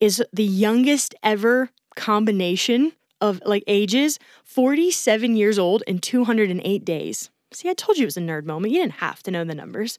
is 0.00 0.22
the 0.32 0.44
youngest 0.44 1.14
ever 1.22 1.70
combination 1.96 2.92
of 3.20 3.42
like 3.44 3.64
ages 3.66 4.18
47 4.44 5.36
years 5.36 5.58
old 5.58 5.82
and 5.86 6.02
208 6.02 6.84
days. 6.84 7.30
See, 7.52 7.68
I 7.68 7.74
told 7.74 7.98
you 7.98 8.04
it 8.04 8.06
was 8.06 8.16
a 8.16 8.20
nerd 8.20 8.44
moment. 8.44 8.72
You 8.72 8.80
didn't 8.80 8.94
have 8.94 9.22
to 9.24 9.30
know 9.30 9.44
the 9.44 9.54
numbers, 9.54 9.98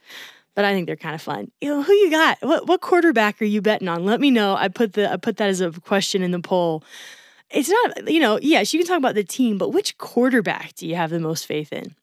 but 0.55 0.65
I 0.65 0.73
think 0.73 0.87
they're 0.87 0.95
kind 0.95 1.15
of 1.15 1.21
fun. 1.21 1.51
You 1.59 1.69
know, 1.69 1.83
who 1.83 1.93
you 1.93 2.09
got? 2.09 2.37
What 2.41 2.67
what 2.67 2.81
quarterback 2.81 3.41
are 3.41 3.45
you 3.45 3.61
betting 3.61 3.87
on? 3.87 4.05
Let 4.05 4.19
me 4.19 4.31
know. 4.31 4.55
I 4.55 4.67
put 4.67 4.93
the 4.93 5.11
I 5.11 5.17
put 5.17 5.37
that 5.37 5.49
as 5.49 5.61
a 5.61 5.71
question 5.71 6.23
in 6.23 6.31
the 6.31 6.39
poll. 6.39 6.83
It's 7.49 7.69
not, 7.69 8.09
you 8.09 8.21
know, 8.21 8.39
yes, 8.41 8.73
you 8.73 8.79
can 8.79 8.87
talk 8.87 8.97
about 8.97 9.15
the 9.15 9.25
team, 9.25 9.57
but 9.57 9.69
which 9.69 9.97
quarterback 9.97 10.73
do 10.75 10.87
you 10.87 10.95
have 10.95 11.09
the 11.09 11.19
most 11.19 11.45
faith 11.45 11.73
in? 11.73 11.93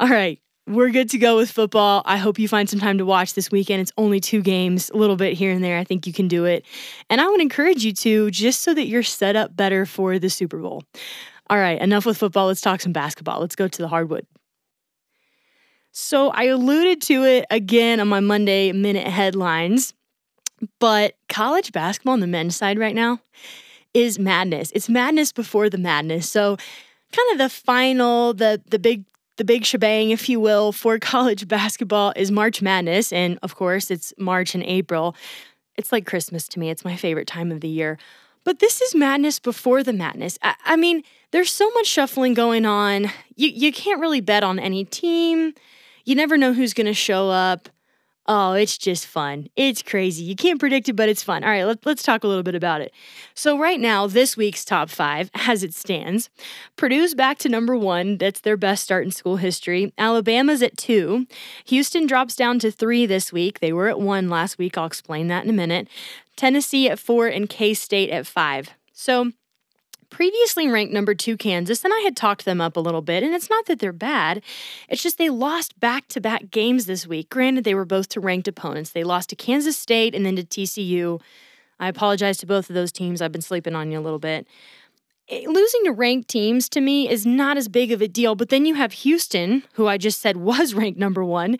All 0.00 0.08
right, 0.08 0.40
we're 0.66 0.88
good 0.88 1.10
to 1.10 1.18
go 1.18 1.36
with 1.36 1.50
football. 1.50 2.02
I 2.06 2.16
hope 2.16 2.38
you 2.38 2.48
find 2.48 2.70
some 2.70 2.80
time 2.80 2.96
to 2.96 3.04
watch 3.04 3.34
this 3.34 3.50
weekend. 3.50 3.82
It's 3.82 3.92
only 3.98 4.18
two 4.18 4.40
games, 4.40 4.88
a 4.90 4.96
little 4.96 5.16
bit 5.16 5.34
here 5.34 5.52
and 5.52 5.62
there. 5.62 5.78
I 5.78 5.84
think 5.84 6.06
you 6.06 6.14
can 6.14 6.26
do 6.26 6.46
it. 6.46 6.64
And 7.10 7.20
I 7.20 7.28
would 7.28 7.42
encourage 7.42 7.84
you 7.84 7.92
to 7.92 8.30
just 8.30 8.62
so 8.62 8.72
that 8.72 8.86
you're 8.86 9.02
set 9.02 9.36
up 9.36 9.54
better 9.54 9.84
for 9.84 10.18
the 10.18 10.30
Super 10.30 10.58
Bowl. 10.58 10.84
All 11.50 11.58
right, 11.58 11.80
enough 11.80 12.06
with 12.06 12.16
football. 12.16 12.46
Let's 12.46 12.62
talk 12.62 12.80
some 12.80 12.92
basketball. 12.92 13.40
Let's 13.40 13.56
go 13.56 13.68
to 13.68 13.82
the 13.82 13.88
hardwood. 13.88 14.26
So 16.00 16.30
I 16.30 16.44
alluded 16.44 17.02
to 17.02 17.24
it 17.24 17.44
again 17.50 17.98
on 17.98 18.06
my 18.06 18.20
Monday 18.20 18.70
minute 18.70 19.08
headlines, 19.08 19.94
but 20.78 21.16
college 21.28 21.72
basketball 21.72 22.12
on 22.12 22.20
the 22.20 22.28
men's 22.28 22.54
side 22.54 22.78
right 22.78 22.94
now 22.94 23.18
is 23.92 24.16
madness. 24.16 24.70
It's 24.76 24.88
madness 24.88 25.32
before 25.32 25.68
the 25.68 25.76
madness. 25.76 26.30
So 26.30 26.56
kind 27.12 27.32
of 27.32 27.38
the 27.38 27.48
final, 27.48 28.32
the 28.32 28.62
the 28.70 28.78
big 28.78 29.06
the 29.38 29.44
big 29.44 29.64
shebang, 29.64 30.10
if 30.10 30.28
you 30.28 30.38
will, 30.38 30.70
for 30.70 30.98
college 31.00 31.48
basketball 31.48 32.12
is 32.14 32.30
March 32.30 32.62
Madness. 32.62 33.12
And 33.12 33.36
of 33.42 33.56
course, 33.56 33.90
it's 33.90 34.14
March 34.18 34.54
and 34.54 34.62
April. 34.62 35.16
It's 35.76 35.90
like 35.90 36.06
Christmas 36.06 36.46
to 36.50 36.60
me. 36.60 36.70
It's 36.70 36.84
my 36.84 36.94
favorite 36.94 37.26
time 37.26 37.50
of 37.50 37.60
the 37.60 37.68
year. 37.68 37.98
But 38.44 38.60
this 38.60 38.80
is 38.80 38.94
madness 38.94 39.40
before 39.40 39.82
the 39.82 39.92
madness. 39.92 40.38
I, 40.42 40.54
I 40.64 40.76
mean, 40.76 41.02
there's 41.32 41.50
so 41.50 41.68
much 41.72 41.86
shuffling 41.86 42.34
going 42.34 42.64
on. 42.66 43.10
You, 43.34 43.48
you 43.48 43.72
can't 43.72 44.00
really 44.00 44.20
bet 44.20 44.44
on 44.44 44.60
any 44.60 44.84
team. 44.84 45.54
You 46.08 46.14
never 46.14 46.38
know 46.38 46.54
who's 46.54 46.72
going 46.72 46.86
to 46.86 46.94
show 46.94 47.28
up. 47.28 47.68
Oh, 48.26 48.54
it's 48.54 48.78
just 48.78 49.06
fun. 49.06 49.48
It's 49.56 49.82
crazy. 49.82 50.24
You 50.24 50.34
can't 50.34 50.58
predict 50.58 50.88
it, 50.88 50.94
but 50.94 51.10
it's 51.10 51.22
fun. 51.22 51.44
All 51.44 51.50
right, 51.50 51.64
let, 51.64 51.84
let's 51.84 52.02
talk 52.02 52.24
a 52.24 52.26
little 52.26 52.42
bit 52.42 52.54
about 52.54 52.80
it. 52.80 52.94
So, 53.34 53.58
right 53.58 53.78
now, 53.78 54.06
this 54.06 54.34
week's 54.34 54.64
top 54.64 54.88
five, 54.88 55.30
as 55.34 55.62
it 55.62 55.74
stands, 55.74 56.30
Purdue's 56.76 57.14
back 57.14 57.36
to 57.40 57.50
number 57.50 57.76
one. 57.76 58.16
That's 58.16 58.40
their 58.40 58.56
best 58.56 58.84
start 58.84 59.04
in 59.04 59.10
school 59.10 59.36
history. 59.36 59.92
Alabama's 59.98 60.62
at 60.62 60.78
two. 60.78 61.26
Houston 61.66 62.06
drops 62.06 62.34
down 62.34 62.58
to 62.60 62.70
three 62.70 63.04
this 63.04 63.30
week. 63.30 63.60
They 63.60 63.74
were 63.74 63.88
at 63.88 64.00
one 64.00 64.30
last 64.30 64.56
week. 64.56 64.78
I'll 64.78 64.86
explain 64.86 65.28
that 65.28 65.44
in 65.44 65.50
a 65.50 65.52
minute. 65.52 65.88
Tennessee 66.36 66.88
at 66.88 66.98
four 66.98 67.26
and 67.26 67.50
K 67.50 67.74
State 67.74 68.08
at 68.08 68.26
five. 68.26 68.70
So, 68.94 69.32
previously 70.10 70.68
ranked 70.68 70.92
number 70.92 71.14
two 71.14 71.36
Kansas, 71.36 71.84
and 71.84 71.92
I 71.92 72.00
had 72.00 72.16
talked 72.16 72.44
them 72.44 72.60
up 72.60 72.76
a 72.76 72.80
little 72.80 73.02
bit. 73.02 73.22
And 73.22 73.34
it's 73.34 73.50
not 73.50 73.66
that 73.66 73.78
they're 73.78 73.92
bad, 73.92 74.42
it's 74.88 75.02
just 75.02 75.18
they 75.18 75.30
lost 75.30 75.78
back 75.80 76.08
to 76.08 76.20
back 76.20 76.50
games 76.50 76.86
this 76.86 77.06
week. 77.06 77.30
Granted, 77.30 77.64
they 77.64 77.74
were 77.74 77.84
both 77.84 78.08
to 78.10 78.20
ranked 78.20 78.48
opponents. 78.48 78.90
They 78.90 79.04
lost 79.04 79.30
to 79.30 79.36
Kansas 79.36 79.78
State 79.78 80.14
and 80.14 80.24
then 80.24 80.36
to 80.36 80.44
TCU. 80.44 81.20
I 81.80 81.88
apologize 81.88 82.38
to 82.38 82.46
both 82.46 82.68
of 82.68 82.74
those 82.74 82.92
teams. 82.92 83.22
I've 83.22 83.32
been 83.32 83.42
sleeping 83.42 83.74
on 83.74 83.90
you 83.90 83.98
a 83.98 84.00
little 84.00 84.18
bit. 84.18 84.46
Eh, 85.28 85.44
losing 85.46 85.84
to 85.84 85.92
ranked 85.92 86.28
teams 86.28 86.68
to 86.70 86.80
me 86.80 87.08
is 87.08 87.26
not 87.26 87.56
as 87.56 87.68
big 87.68 87.92
of 87.92 88.00
a 88.00 88.08
deal, 88.08 88.34
but 88.34 88.48
then 88.48 88.64
you 88.64 88.74
have 88.74 88.92
Houston, 88.92 89.62
who 89.74 89.86
I 89.86 89.98
just 89.98 90.20
said 90.20 90.36
was 90.38 90.74
ranked 90.74 90.98
number 90.98 91.24
one, 91.24 91.58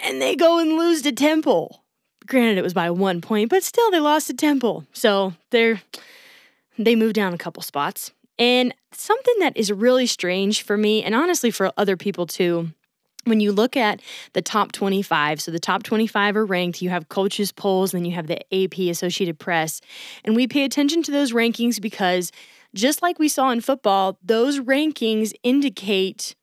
and 0.00 0.20
they 0.20 0.36
go 0.36 0.58
and 0.58 0.76
lose 0.76 1.02
to 1.02 1.12
Temple. 1.12 1.82
Granted, 2.26 2.56
it 2.56 2.62
was 2.62 2.74
by 2.74 2.88
one 2.90 3.20
point, 3.20 3.50
but 3.50 3.64
still 3.64 3.90
they 3.90 3.98
lost 3.98 4.28
to 4.28 4.34
Temple. 4.34 4.86
So 4.92 5.34
they're 5.50 5.82
they 6.78 6.96
moved 6.96 7.14
down 7.14 7.34
a 7.34 7.38
couple 7.38 7.62
spots. 7.62 8.12
And 8.38 8.74
something 8.92 9.34
that 9.40 9.56
is 9.56 9.70
really 9.70 10.06
strange 10.06 10.62
for 10.62 10.76
me, 10.76 11.02
and 11.02 11.14
honestly 11.14 11.50
for 11.50 11.72
other 11.76 11.96
people 11.96 12.26
too, 12.26 12.70
when 13.24 13.40
you 13.40 13.52
look 13.52 13.76
at 13.76 14.00
the 14.32 14.42
top 14.42 14.72
25, 14.72 15.40
so 15.40 15.50
the 15.50 15.60
top 15.60 15.82
25 15.84 16.36
are 16.36 16.44
ranked, 16.44 16.82
you 16.82 16.90
have 16.90 17.08
coaches' 17.08 17.52
polls, 17.52 17.92
then 17.92 18.04
you 18.04 18.12
have 18.12 18.26
the 18.26 18.42
AP 18.52 18.90
Associated 18.90 19.38
Press. 19.38 19.80
And 20.24 20.34
we 20.34 20.48
pay 20.48 20.64
attention 20.64 21.02
to 21.04 21.12
those 21.12 21.32
rankings 21.32 21.80
because 21.80 22.32
just 22.74 23.02
like 23.02 23.18
we 23.18 23.28
saw 23.28 23.50
in 23.50 23.60
football, 23.60 24.18
those 24.22 24.58
rankings 24.58 25.32
indicate 25.42 26.34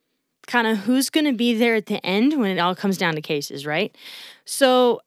kind 0.47 0.67
of 0.67 0.79
who's 0.79 1.09
going 1.09 1.25
to 1.25 1.33
be 1.33 1.53
there 1.53 1.75
at 1.75 1.87
the 1.87 2.03
end 2.05 2.39
when 2.39 2.49
it 2.49 2.59
all 2.59 2.75
comes 2.75 2.97
down 2.97 3.15
to 3.15 3.21
cases, 3.21 3.65
right? 3.65 3.95
So 4.45 5.01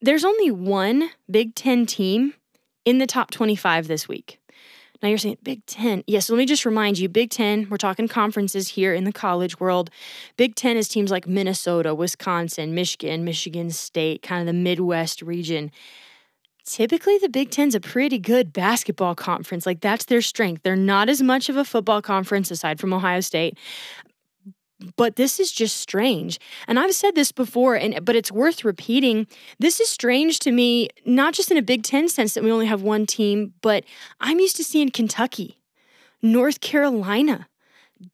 there's 0.00 0.24
only 0.24 0.50
one 0.50 1.10
Big 1.30 1.54
Ten 1.54 1.86
team 1.86 2.34
in 2.84 2.98
the 2.98 3.06
top 3.06 3.30
25 3.30 3.88
this 3.88 4.06
week. 4.08 4.38
Now 5.02 5.08
you're 5.08 5.18
saying 5.18 5.38
Big 5.42 5.64
Ten. 5.66 6.02
Yes, 6.06 6.26
so 6.26 6.34
let 6.34 6.38
me 6.38 6.46
just 6.46 6.64
remind 6.64 6.98
you 6.98 7.08
Big 7.08 7.30
Ten, 7.30 7.66
we're 7.70 7.76
talking 7.76 8.08
conferences 8.08 8.68
here 8.68 8.94
in 8.94 9.04
the 9.04 9.12
college 9.12 9.60
world. 9.60 9.90
Big 10.36 10.54
Ten 10.54 10.76
is 10.76 10.88
teams 10.88 11.10
like 11.10 11.26
Minnesota, 11.26 11.94
Wisconsin, 11.94 12.74
Michigan, 12.74 13.24
Michigan 13.24 13.70
State, 13.70 14.22
kind 14.22 14.40
of 14.40 14.46
the 14.46 14.58
Midwest 14.58 15.22
region. 15.22 15.70
Typically, 16.64 17.16
the 17.18 17.28
Big 17.28 17.50
Ten's 17.50 17.76
a 17.76 17.80
pretty 17.80 18.18
good 18.18 18.52
basketball 18.52 19.14
conference. 19.14 19.66
Like, 19.66 19.80
that's 19.80 20.06
their 20.06 20.20
strength. 20.20 20.62
They're 20.64 20.74
not 20.74 21.08
as 21.08 21.22
much 21.22 21.48
of 21.48 21.56
a 21.56 21.64
football 21.64 22.02
conference 22.02 22.50
aside 22.50 22.80
from 22.80 22.92
Ohio 22.92 23.20
State, 23.20 23.56
but 24.96 25.16
this 25.16 25.40
is 25.40 25.52
just 25.52 25.76
strange 25.76 26.38
and 26.68 26.78
i've 26.78 26.94
said 26.94 27.14
this 27.14 27.32
before 27.32 27.74
and 27.74 28.04
but 28.04 28.16
it's 28.16 28.32
worth 28.32 28.64
repeating 28.64 29.26
this 29.58 29.80
is 29.80 29.88
strange 29.88 30.38
to 30.38 30.52
me 30.52 30.88
not 31.04 31.34
just 31.34 31.50
in 31.50 31.56
a 31.56 31.62
big 31.62 31.82
10 31.82 32.08
sense 32.08 32.34
that 32.34 32.44
we 32.44 32.52
only 32.52 32.66
have 32.66 32.82
one 32.82 33.06
team 33.06 33.54
but 33.62 33.84
i'm 34.20 34.38
used 34.38 34.56
to 34.56 34.64
seeing 34.64 34.90
kentucky 34.90 35.58
north 36.22 36.60
carolina 36.60 37.48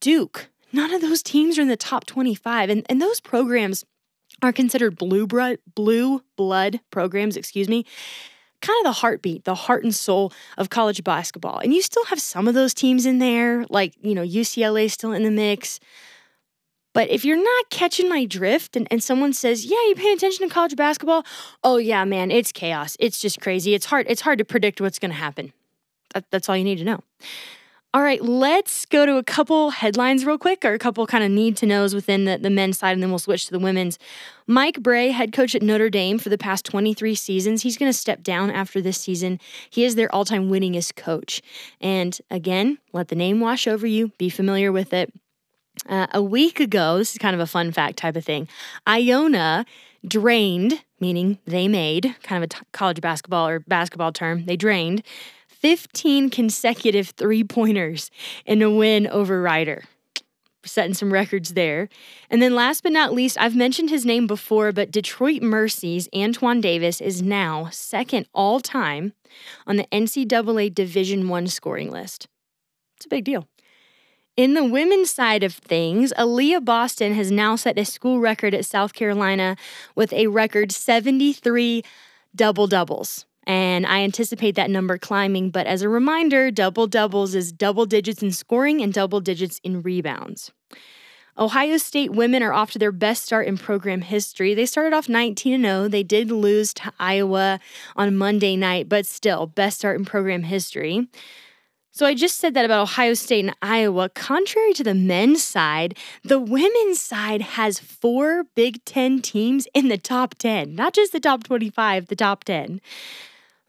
duke 0.00 0.50
none 0.72 0.92
of 0.92 1.00
those 1.00 1.22
teams 1.22 1.58
are 1.58 1.62
in 1.62 1.68
the 1.68 1.76
top 1.76 2.06
25 2.06 2.70
and, 2.70 2.86
and 2.88 3.00
those 3.00 3.20
programs 3.20 3.84
are 4.42 4.52
considered 4.52 4.96
blue 4.96 5.26
blood 5.26 5.58
blue 5.74 6.22
blood 6.36 6.80
programs 6.90 7.36
excuse 7.36 7.68
me 7.68 7.84
kind 8.62 8.78
of 8.78 8.84
the 8.84 9.00
heartbeat, 9.00 9.44
the 9.44 9.54
heart 9.54 9.84
and 9.84 9.94
soul 9.94 10.32
of 10.56 10.70
college 10.70 11.04
basketball. 11.04 11.58
And 11.58 11.74
you 11.74 11.82
still 11.82 12.04
have 12.06 12.20
some 12.20 12.48
of 12.48 12.54
those 12.54 12.72
teams 12.72 13.04
in 13.04 13.18
there, 13.18 13.66
like, 13.68 13.94
you 14.00 14.14
know, 14.14 14.22
UCLA 14.22 14.90
still 14.90 15.12
in 15.12 15.24
the 15.24 15.30
mix. 15.30 15.80
But 16.92 17.10
if 17.10 17.24
you're 17.24 17.42
not 17.42 17.70
catching 17.70 18.08
my 18.08 18.24
drift 18.24 18.76
and, 18.76 18.86
and 18.90 19.02
someone 19.02 19.32
says, 19.32 19.64
Yeah, 19.64 19.78
you 19.88 19.94
paying 19.96 20.16
attention 20.16 20.48
to 20.48 20.52
college 20.52 20.76
basketball? 20.76 21.24
Oh 21.64 21.78
yeah, 21.78 22.04
man, 22.04 22.30
it's 22.30 22.52
chaos. 22.52 22.96
It's 23.00 23.20
just 23.20 23.40
crazy. 23.40 23.74
It's 23.74 23.86
hard, 23.86 24.06
it's 24.08 24.20
hard 24.20 24.38
to 24.38 24.44
predict 24.44 24.80
what's 24.80 24.98
gonna 24.98 25.14
happen. 25.14 25.52
That, 26.14 26.24
that's 26.30 26.48
all 26.48 26.56
you 26.56 26.64
need 26.64 26.78
to 26.78 26.84
know. 26.84 27.00
All 27.94 28.02
right, 28.02 28.22
let's 28.22 28.86
go 28.86 29.04
to 29.04 29.18
a 29.18 29.22
couple 29.22 29.68
headlines 29.68 30.24
real 30.24 30.38
quick, 30.38 30.64
or 30.64 30.72
a 30.72 30.78
couple 30.78 31.06
kind 31.06 31.22
of 31.22 31.30
need 31.30 31.58
to 31.58 31.66
knows 31.66 31.94
within 31.94 32.24
the, 32.24 32.38
the 32.38 32.48
men's 32.48 32.78
side, 32.78 32.92
and 32.92 33.02
then 33.02 33.10
we'll 33.10 33.18
switch 33.18 33.44
to 33.44 33.50
the 33.50 33.58
women's. 33.58 33.98
Mike 34.46 34.80
Brey, 34.82 35.10
head 35.10 35.30
coach 35.30 35.54
at 35.54 35.60
Notre 35.60 35.90
Dame 35.90 36.18
for 36.18 36.30
the 36.30 36.38
past 36.38 36.64
23 36.64 37.14
seasons, 37.14 37.60
he's 37.60 37.76
going 37.76 37.92
to 37.92 37.96
step 37.96 38.22
down 38.22 38.50
after 38.50 38.80
this 38.80 38.98
season. 38.98 39.38
He 39.68 39.84
is 39.84 39.94
their 39.94 40.10
all 40.14 40.24
time 40.24 40.48
winningest 40.48 40.96
coach. 40.96 41.42
And 41.82 42.18
again, 42.30 42.78
let 42.94 43.08
the 43.08 43.14
name 43.14 43.40
wash 43.40 43.66
over 43.66 43.86
you, 43.86 44.12
be 44.16 44.30
familiar 44.30 44.72
with 44.72 44.94
it. 44.94 45.12
Uh, 45.88 46.06
a 46.12 46.22
week 46.22 46.60
ago, 46.60 46.98
this 46.98 47.12
is 47.12 47.18
kind 47.18 47.34
of 47.34 47.40
a 47.40 47.46
fun 47.46 47.72
fact 47.72 47.96
type 47.96 48.16
of 48.16 48.24
thing. 48.24 48.46
Iona 48.86 49.64
drained, 50.06 50.84
meaning 51.00 51.38
they 51.46 51.68
made, 51.68 52.14
kind 52.22 52.42
of 52.42 52.50
a 52.50 52.54
t- 52.54 52.66
college 52.72 53.00
basketball 53.00 53.48
or 53.48 53.60
basketball 53.60 54.12
term, 54.12 54.44
they 54.46 54.56
drained 54.56 55.02
15 55.48 56.30
consecutive 56.30 57.10
three 57.10 57.44
pointers 57.44 58.10
in 58.44 58.62
a 58.62 58.70
win 58.70 59.06
over 59.06 59.40
Rider. 59.40 59.84
Setting 60.64 60.94
some 60.94 61.12
records 61.12 61.54
there. 61.54 61.88
And 62.30 62.40
then 62.40 62.54
last 62.54 62.84
but 62.84 62.92
not 62.92 63.12
least, 63.12 63.36
I've 63.40 63.56
mentioned 63.56 63.90
his 63.90 64.06
name 64.06 64.28
before, 64.28 64.70
but 64.70 64.92
Detroit 64.92 65.42
Mercy's 65.42 66.08
Antoine 66.14 66.60
Davis 66.60 67.00
is 67.00 67.20
now 67.20 67.68
second 67.72 68.28
all 68.32 68.60
time 68.60 69.12
on 69.66 69.76
the 69.76 69.86
NCAA 69.90 70.72
Division 70.72 71.28
One 71.28 71.48
scoring 71.48 71.90
list. 71.90 72.28
It's 72.96 73.06
a 73.06 73.08
big 73.08 73.24
deal. 73.24 73.48
In 74.36 74.54
the 74.54 74.64
women's 74.64 75.10
side 75.10 75.42
of 75.42 75.54
things, 75.54 76.10
Aliyah 76.16 76.64
Boston 76.64 77.12
has 77.12 77.30
now 77.30 77.54
set 77.54 77.78
a 77.78 77.84
school 77.84 78.18
record 78.18 78.54
at 78.54 78.64
South 78.64 78.94
Carolina 78.94 79.56
with 79.94 80.10
a 80.14 80.28
record 80.28 80.72
73 80.72 81.82
double 82.34 82.66
doubles. 82.66 83.26
And 83.46 83.84
I 83.84 84.00
anticipate 84.00 84.54
that 84.54 84.70
number 84.70 84.96
climbing, 84.96 85.50
but 85.50 85.66
as 85.66 85.82
a 85.82 85.88
reminder, 85.90 86.50
double 86.50 86.86
doubles 86.86 87.34
is 87.34 87.52
double 87.52 87.84
digits 87.84 88.22
in 88.22 88.30
scoring 88.30 88.80
and 88.80 88.90
double 88.90 89.20
digits 89.20 89.60
in 89.64 89.82
rebounds. 89.82 90.50
Ohio 91.36 91.76
State 91.76 92.12
women 92.12 92.42
are 92.42 92.54
off 92.54 92.70
to 92.70 92.78
their 92.78 92.92
best 92.92 93.24
start 93.24 93.46
in 93.46 93.58
program 93.58 94.00
history. 94.00 94.54
They 94.54 94.66
started 94.66 94.94
off 94.94 95.10
19 95.10 95.60
0. 95.60 95.88
They 95.88 96.02
did 96.02 96.30
lose 96.30 96.72
to 96.74 96.92
Iowa 96.98 97.60
on 97.96 98.16
Monday 98.16 98.56
night, 98.56 98.88
but 98.88 99.04
still, 99.04 99.46
best 99.46 99.78
start 99.78 99.98
in 99.98 100.06
program 100.06 100.44
history. 100.44 101.08
So 101.94 102.06
I 102.06 102.14
just 102.14 102.38
said 102.38 102.54
that 102.54 102.64
about 102.64 102.82
Ohio 102.82 103.12
State 103.12 103.44
and 103.44 103.54
Iowa. 103.60 104.08
Contrary 104.08 104.72
to 104.72 104.82
the 104.82 104.94
men's 104.94 105.44
side, 105.44 105.96
the 106.24 106.38
women's 106.40 107.02
side 107.02 107.42
has 107.42 107.78
four 107.78 108.44
Big 108.54 108.82
Ten 108.86 109.20
teams 109.20 109.68
in 109.74 109.88
the 109.88 109.98
top 109.98 110.34
10, 110.36 110.74
not 110.74 110.94
just 110.94 111.12
the 111.12 111.20
top 111.20 111.44
25, 111.44 112.06
the 112.06 112.16
top 112.16 112.44
10. 112.44 112.80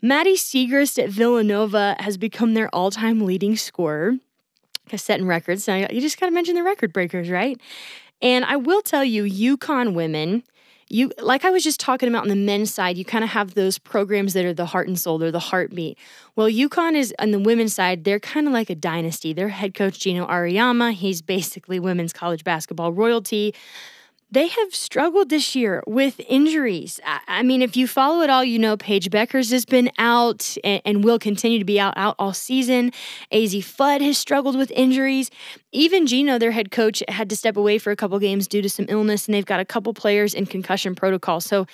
Maddie 0.02 0.36
Siegrist 0.36 1.04
at 1.04 1.10
Villanova 1.10 1.98
has 2.00 2.18
become 2.18 2.54
their 2.54 2.74
all 2.74 2.92
time 2.92 3.26
leading 3.26 3.58
scorer 3.58 4.14
setting 4.96 5.28
records. 5.28 5.68
Now 5.68 5.76
you 5.76 6.00
just 6.02 6.20
got 6.20 6.28
to 6.28 6.32
mention 6.32 6.56
the 6.56 6.64
record 6.64 6.94
breakers, 6.94 7.30
right? 7.30 7.60
And 8.22 8.46
I 8.46 8.56
will 8.56 8.82
tell 8.82 9.04
you, 9.04 9.24
UConn 9.58 9.94
women, 9.94 10.44
you 10.94 11.12
like 11.20 11.44
I 11.44 11.50
was 11.50 11.64
just 11.64 11.80
talking 11.80 12.08
about 12.08 12.22
on 12.22 12.30
the 12.30 12.36
men's 12.36 12.72
side, 12.74 12.98
you 12.98 13.04
kind 13.04 13.24
of 13.24 13.32
have 13.32 13.56
those 13.56 13.80
programs 13.80 14.34
that 14.34 14.46
are 14.46 14.54
the 14.54 14.68
heart 14.68 14.88
and 14.88 15.00
soul, 15.00 15.18
they're 15.18 15.32
the 15.32 15.40
heartbeat. 15.40 15.98
Well, 16.36 16.48
UConn 16.48 16.96
is 16.96 17.14
on 17.18 17.32
the 17.32 17.40
women's 17.40 17.74
side, 17.74 18.04
they're 18.04 18.20
kind 18.20 18.46
of 18.46 18.54
like 18.54 18.70
a 18.70 18.76
dynasty. 18.76 19.34
Their 19.34 19.50
head 19.50 19.74
coach 19.74 20.00
Geno 20.00 20.28
Auriemma, 20.28 20.94
he's 20.94 21.24
basically 21.24 21.80
women's 21.80 22.14
college 22.14 22.44
basketball 22.44 22.94
royalty 22.94 23.56
they 24.34 24.48
have 24.48 24.74
struggled 24.74 25.30
this 25.30 25.56
year 25.56 25.84
with 25.86 26.20
injuries. 26.28 27.00
I 27.28 27.44
mean, 27.44 27.62
if 27.62 27.78
you 27.78 27.88
follow 27.88 28.24
it 28.24 28.32
all, 28.32 28.44
you 28.44 28.58
know 28.58 28.76
Paige 28.76 29.12
Bueckers 29.12 29.52
has 29.52 29.64
been 29.64 29.92
out 30.00 30.58
and, 30.64 30.82
and 30.86 31.04
will 31.04 31.20
continue 31.20 31.60
to 31.60 31.66
be 31.66 31.80
out, 31.80 31.94
out 31.98 32.16
all 32.18 32.34
season. 32.34 32.92
Azzi 33.32 33.60
Fudd 33.60 34.02
has 34.02 34.18
struggled 34.18 34.58
with 34.58 34.72
injuries. 34.72 35.30
Even 35.72 36.08
Geno, 36.08 36.40
their 36.40 36.50
head 36.50 36.72
coach, 36.72 37.04
had 37.08 37.30
to 37.30 37.36
step 37.36 37.58
away 37.58 37.78
for 37.78 37.92
a 37.92 37.96
couple 37.96 38.18
games 38.18 38.48
due 38.48 38.64
to 38.64 38.70
some 38.70 38.88
illness, 38.90 39.28
and 39.28 39.36
they've 39.36 39.46
got 39.46 39.60
a 39.60 39.66
couple 39.66 39.94
players 39.94 40.34
in 40.34 40.48
concussion 40.48 40.96
protocol. 40.96 41.40
So 41.40 41.68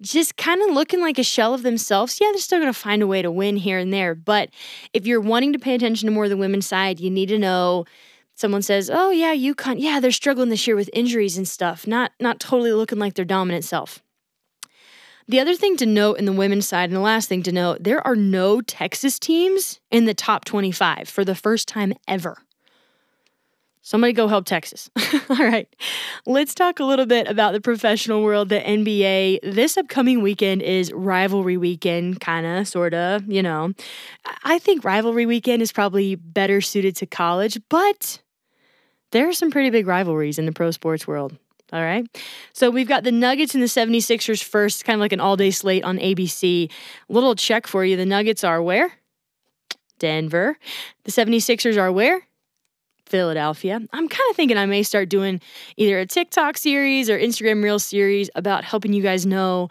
just 0.00 0.36
kind 0.36 0.60
of 0.62 0.74
looking 0.74 1.00
like 1.00 1.18
a 1.18 1.24
shell 1.24 1.54
of 1.54 1.62
themselves. 1.62 2.18
Yeah, 2.20 2.30
they're 2.32 2.38
still 2.38 2.58
going 2.58 2.72
to 2.72 2.78
find 2.78 3.02
a 3.02 3.06
way 3.06 3.22
to 3.22 3.30
win 3.30 3.56
here 3.56 3.78
and 3.78 3.92
there. 3.92 4.16
But 4.16 4.50
if 4.92 5.06
you're 5.06 5.20
wanting 5.20 5.52
to 5.52 5.60
pay 5.60 5.76
attention 5.76 6.08
to 6.08 6.12
more 6.12 6.24
of 6.24 6.30
the 6.30 6.36
women's 6.36 6.66
side, 6.66 6.98
you 6.98 7.08
need 7.08 7.28
to 7.28 7.38
know– 7.38 7.84
someone 8.40 8.62
says, 8.62 8.90
"Oh 8.92 9.10
yeah, 9.10 9.34
UConn, 9.34 9.76
yeah, 9.78 10.00
they're 10.00 10.10
struggling 10.10 10.48
this 10.48 10.66
year 10.66 10.74
with 10.74 10.90
injuries 10.92 11.36
and 11.36 11.46
stuff, 11.46 11.86
not 11.86 12.12
not 12.18 12.40
totally 12.40 12.72
looking 12.72 12.98
like 12.98 13.14
their 13.14 13.24
dominant 13.24 13.64
self." 13.64 14.02
The 15.28 15.38
other 15.38 15.54
thing 15.54 15.76
to 15.76 15.86
note 15.86 16.18
in 16.18 16.24
the 16.24 16.32
women's 16.32 16.66
side, 16.66 16.90
and 16.90 16.96
the 16.96 17.00
last 17.00 17.28
thing 17.28 17.44
to 17.44 17.52
note, 17.52 17.84
there 17.84 18.04
are 18.04 18.16
no 18.16 18.60
Texas 18.60 19.18
teams 19.18 19.78
in 19.90 20.06
the 20.06 20.14
top 20.14 20.44
25 20.44 21.08
for 21.08 21.24
the 21.24 21.36
first 21.36 21.68
time 21.68 21.92
ever. 22.08 22.38
Somebody 23.82 24.12
go 24.12 24.28
help 24.28 24.44
Texas. 24.44 24.90
All 25.30 25.36
right. 25.36 25.68
Let's 26.26 26.54
talk 26.54 26.80
a 26.80 26.84
little 26.84 27.06
bit 27.06 27.28
about 27.28 27.52
the 27.52 27.60
professional 27.60 28.22
world, 28.22 28.48
the 28.48 28.60
NBA. 28.60 29.40
This 29.42 29.76
upcoming 29.76 30.20
weekend 30.20 30.62
is 30.62 30.92
rivalry 30.92 31.56
weekend, 31.56 32.20
kind 32.20 32.44
of, 32.44 32.68
sort 32.68 32.92
of, 32.92 33.26
you 33.26 33.42
know. 33.42 33.72
I 34.44 34.58
think 34.58 34.84
rivalry 34.84 35.26
weekend 35.26 35.62
is 35.62 35.72
probably 35.72 36.14
better 36.14 36.60
suited 36.60 36.96
to 36.96 37.06
college, 37.06 37.58
but 37.68 38.20
there 39.12 39.28
are 39.28 39.32
some 39.32 39.50
pretty 39.50 39.70
big 39.70 39.86
rivalries 39.86 40.38
in 40.38 40.46
the 40.46 40.52
pro 40.52 40.70
sports 40.70 41.06
world. 41.06 41.36
All 41.72 41.82
right. 41.82 42.06
So 42.52 42.70
we've 42.70 42.88
got 42.88 43.04
the 43.04 43.12
Nuggets 43.12 43.54
and 43.54 43.62
the 43.62 43.68
76ers 43.68 44.42
first, 44.42 44.84
kind 44.84 44.96
of 44.96 45.00
like 45.00 45.12
an 45.12 45.20
all 45.20 45.36
day 45.36 45.50
slate 45.50 45.84
on 45.84 45.98
ABC. 45.98 46.70
Little 47.08 47.36
check 47.36 47.66
for 47.66 47.84
you. 47.84 47.96
The 47.96 48.06
Nuggets 48.06 48.42
are 48.42 48.60
where? 48.60 48.92
Denver. 49.98 50.58
The 51.04 51.12
76ers 51.12 51.78
are 51.78 51.92
where? 51.92 52.22
Philadelphia. 53.06 53.80
I'm 53.92 54.08
kind 54.08 54.30
of 54.30 54.36
thinking 54.36 54.56
I 54.56 54.66
may 54.66 54.82
start 54.82 55.08
doing 55.08 55.40
either 55.76 55.98
a 55.98 56.06
TikTok 56.06 56.56
series 56.56 57.10
or 57.10 57.18
Instagram 57.18 57.62
Reel 57.62 57.78
series 57.78 58.30
about 58.34 58.64
helping 58.64 58.92
you 58.92 59.02
guys 59.02 59.26
know 59.26 59.68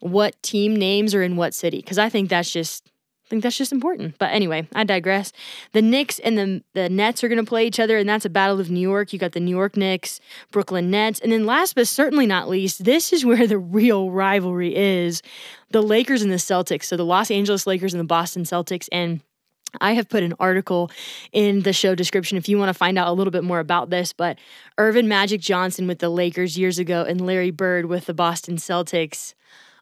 what 0.00 0.40
team 0.42 0.76
names 0.76 1.14
are 1.14 1.22
in 1.22 1.36
what 1.36 1.54
city 1.54 1.78
because 1.78 1.98
I 1.98 2.08
think 2.08 2.28
that's 2.28 2.50
just 2.50 2.91
think 3.32 3.42
that's 3.42 3.56
just 3.56 3.72
important. 3.72 4.18
But 4.18 4.26
anyway, 4.26 4.68
I 4.74 4.84
digress. 4.84 5.32
The 5.72 5.80
Knicks 5.80 6.18
and 6.18 6.36
the, 6.36 6.62
the 6.74 6.90
Nets 6.90 7.24
are 7.24 7.28
going 7.28 7.42
to 7.42 7.48
play 7.48 7.66
each 7.66 7.80
other, 7.80 7.96
and 7.96 8.06
that's 8.06 8.26
a 8.26 8.30
battle 8.30 8.60
of 8.60 8.70
New 8.70 8.78
York. 8.78 9.14
You 9.14 9.18
got 9.18 9.32
the 9.32 9.40
New 9.40 9.56
York 9.56 9.74
Knicks, 9.74 10.20
Brooklyn 10.50 10.90
Nets. 10.90 11.18
And 11.18 11.32
then 11.32 11.46
last 11.46 11.74
but 11.74 11.88
certainly 11.88 12.26
not 12.26 12.50
least, 12.50 12.84
this 12.84 13.10
is 13.10 13.24
where 13.24 13.46
the 13.46 13.56
real 13.56 14.10
rivalry 14.10 14.76
is 14.76 15.22
the 15.70 15.82
Lakers 15.82 16.20
and 16.20 16.30
the 16.30 16.36
Celtics. 16.36 16.84
So 16.84 16.96
the 16.98 17.06
Los 17.06 17.30
Angeles 17.30 17.66
Lakers 17.66 17.94
and 17.94 18.00
the 18.00 18.06
Boston 18.06 18.42
Celtics. 18.42 18.86
And 18.92 19.22
I 19.80 19.94
have 19.94 20.10
put 20.10 20.22
an 20.22 20.34
article 20.38 20.90
in 21.32 21.62
the 21.62 21.72
show 21.72 21.94
description 21.94 22.36
if 22.36 22.50
you 22.50 22.58
want 22.58 22.68
to 22.68 22.74
find 22.74 22.98
out 22.98 23.08
a 23.08 23.12
little 23.12 23.30
bit 23.30 23.44
more 23.44 23.60
about 23.60 23.88
this. 23.88 24.12
But 24.12 24.38
Earvin 24.76 25.08
Magic 25.08 25.40
Johnson 25.40 25.86
with 25.86 26.00
the 26.00 26.10
Lakers 26.10 26.58
years 26.58 26.78
ago 26.78 27.02
and 27.08 27.24
Larry 27.24 27.50
Bird 27.50 27.86
with 27.86 28.04
the 28.04 28.12
Boston 28.12 28.56
Celtics 28.56 29.32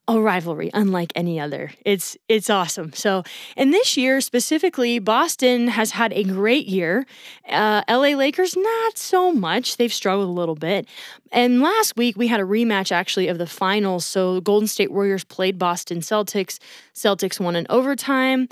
a 0.08 0.20
rivalry 0.20 0.70
unlike 0.74 1.12
any 1.14 1.38
other. 1.38 1.70
It's 1.84 2.16
it's 2.28 2.50
awesome. 2.50 2.92
So, 2.92 3.22
and 3.56 3.72
this 3.72 3.96
year 3.96 4.20
specifically, 4.20 4.98
Boston 4.98 5.68
has 5.68 5.92
had 5.92 6.12
a 6.12 6.24
great 6.24 6.66
year. 6.66 7.06
Uh, 7.48 7.82
LA 7.88 8.16
Lakers 8.16 8.56
not 8.56 8.98
so 8.98 9.32
much. 9.32 9.76
They've 9.76 9.92
struggled 9.92 10.28
a 10.28 10.32
little 10.32 10.56
bit. 10.56 10.88
And 11.32 11.60
last 11.60 11.96
week 11.96 12.16
we 12.16 12.26
had 12.26 12.40
a 12.40 12.44
rematch 12.44 12.90
actually 12.90 13.28
of 13.28 13.38
the 13.38 13.46
finals. 13.46 14.04
So 14.04 14.40
Golden 14.40 14.66
State 14.66 14.90
Warriors 14.90 15.24
played 15.24 15.58
Boston 15.58 16.00
Celtics. 16.00 16.58
Celtics 16.94 17.38
won 17.38 17.54
in 17.54 17.66
overtime. 17.70 18.48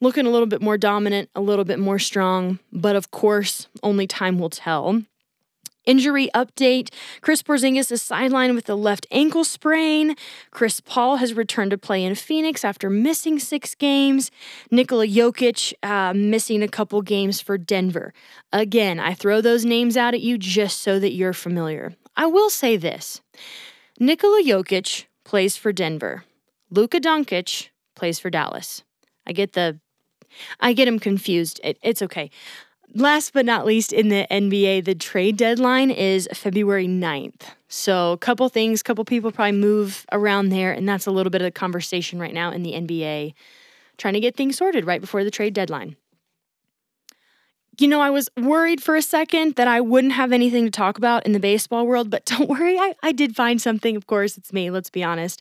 Looking 0.00 0.26
a 0.26 0.30
little 0.30 0.48
bit 0.48 0.60
more 0.60 0.76
dominant, 0.76 1.30
a 1.36 1.40
little 1.40 1.64
bit 1.64 1.78
more 1.78 2.00
strong, 2.00 2.58
but 2.72 2.96
of 2.96 3.12
course, 3.12 3.68
only 3.84 4.08
time 4.08 4.36
will 4.36 4.50
tell. 4.50 5.00
Injury 5.84 6.28
update 6.34 6.90
Chris 7.20 7.42
Porzingis 7.42 7.90
is 7.90 8.02
sidelined 8.02 8.54
with 8.54 8.68
a 8.68 8.74
left 8.74 9.06
ankle 9.10 9.44
sprain. 9.44 10.14
Chris 10.50 10.80
Paul 10.80 11.16
has 11.16 11.34
returned 11.34 11.72
to 11.72 11.78
play 11.78 12.04
in 12.04 12.14
Phoenix 12.14 12.64
after 12.64 12.88
missing 12.88 13.38
six 13.38 13.74
games. 13.74 14.30
Nikola 14.70 15.06
Jokic 15.06 15.72
uh, 15.82 16.12
missing 16.14 16.62
a 16.62 16.68
couple 16.68 17.02
games 17.02 17.40
for 17.40 17.58
Denver. 17.58 18.14
Again, 18.52 19.00
I 19.00 19.14
throw 19.14 19.40
those 19.40 19.64
names 19.64 19.96
out 19.96 20.14
at 20.14 20.20
you 20.20 20.38
just 20.38 20.80
so 20.80 20.98
that 21.00 21.12
you're 21.12 21.32
familiar. 21.32 21.94
I 22.16 22.26
will 22.26 22.50
say 22.50 22.76
this 22.76 23.20
Nikola 23.98 24.42
Jokic 24.42 25.06
plays 25.24 25.56
for 25.56 25.72
Denver, 25.72 26.24
Luka 26.70 27.00
Doncic 27.00 27.68
plays 27.94 28.18
for 28.18 28.30
Dallas. 28.30 28.82
I 29.26 29.32
get 29.32 29.52
the 29.52 29.80
I 30.60 30.72
get 30.72 30.88
him 30.88 30.98
confused. 30.98 31.60
It, 31.62 31.78
it's 31.82 32.02
okay. 32.02 32.30
Last 32.94 33.32
but 33.32 33.46
not 33.46 33.64
least, 33.64 33.90
in 33.92 34.10
the 34.10 34.26
NBA, 34.30 34.84
the 34.84 34.94
trade 34.94 35.38
deadline 35.38 35.90
is 35.90 36.28
February 36.34 36.86
9th. 36.86 37.54
So, 37.68 38.12
a 38.12 38.18
couple 38.18 38.46
things, 38.50 38.82
couple 38.82 39.02
people 39.06 39.32
probably 39.32 39.52
move 39.52 40.04
around 40.12 40.50
there, 40.50 40.72
and 40.72 40.86
that's 40.86 41.06
a 41.06 41.10
little 41.10 41.30
bit 41.30 41.40
of 41.40 41.46
the 41.46 41.52
conversation 41.52 42.18
right 42.18 42.34
now 42.34 42.50
in 42.50 42.62
the 42.62 42.72
NBA, 42.72 43.32
trying 43.96 44.12
to 44.12 44.20
get 44.20 44.36
things 44.36 44.58
sorted 44.58 44.84
right 44.84 45.00
before 45.00 45.24
the 45.24 45.30
trade 45.30 45.54
deadline. 45.54 45.96
You 47.78 47.88
know, 47.88 48.02
I 48.02 48.10
was 48.10 48.28
worried 48.36 48.82
for 48.82 48.94
a 48.94 49.00
second 49.00 49.54
that 49.54 49.68
I 49.68 49.80
wouldn't 49.80 50.12
have 50.12 50.30
anything 50.30 50.66
to 50.66 50.70
talk 50.70 50.98
about 50.98 51.24
in 51.24 51.32
the 51.32 51.40
baseball 51.40 51.86
world, 51.86 52.10
but 52.10 52.24
don't 52.26 52.50
worry, 52.50 52.78
I, 52.78 52.94
I 53.02 53.12
did 53.12 53.34
find 53.34 53.58
something. 53.58 53.96
Of 53.96 54.06
course, 54.06 54.36
it's 54.36 54.52
me, 54.52 54.70
let's 54.70 54.90
be 54.90 55.02
honest. 55.02 55.40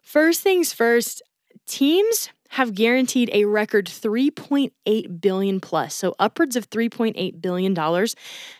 First 0.00 0.40
things 0.40 0.72
first, 0.72 1.20
teams 1.66 2.30
have 2.48 2.74
guaranteed 2.74 3.30
a 3.32 3.44
record 3.44 3.86
3.8 3.86 5.20
billion 5.20 5.60
plus. 5.60 5.94
So 5.94 6.14
upwards 6.18 6.56
of 6.56 6.70
3.8 6.70 7.40
billion 7.40 7.74
dollars 7.74 8.14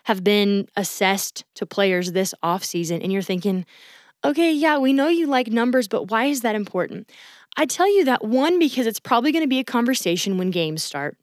have 0.05 0.23
been 0.23 0.69
assessed 0.77 1.45
to 1.55 1.67
players 1.67 2.13
this 2.13 2.35
offseason 2.43 3.03
and 3.03 3.13
you're 3.13 3.23
thinking, 3.23 3.65
"Okay, 4.25 4.53
yeah, 4.53 4.79
we 4.79 4.93
know 4.93 5.09
you 5.09 5.27
like 5.27 5.49
numbers, 5.49 5.89
but 5.89 6.11
why 6.11 6.27
is 6.27 6.43
that 6.43 6.55
important?" 6.55 7.11
I 7.57 7.67
tell 7.67 7.93
you 7.93 8.05
that 8.05 8.25
one 8.25 8.59
because 8.59 8.87
it's 8.87 9.01
probably 9.01 9.33
going 9.33 9.45
to 9.45 9.49
be 9.49 9.59
a 9.59 9.65
conversation 9.65 10.39
when 10.39 10.51
games 10.51 10.83
start. 10.83 11.17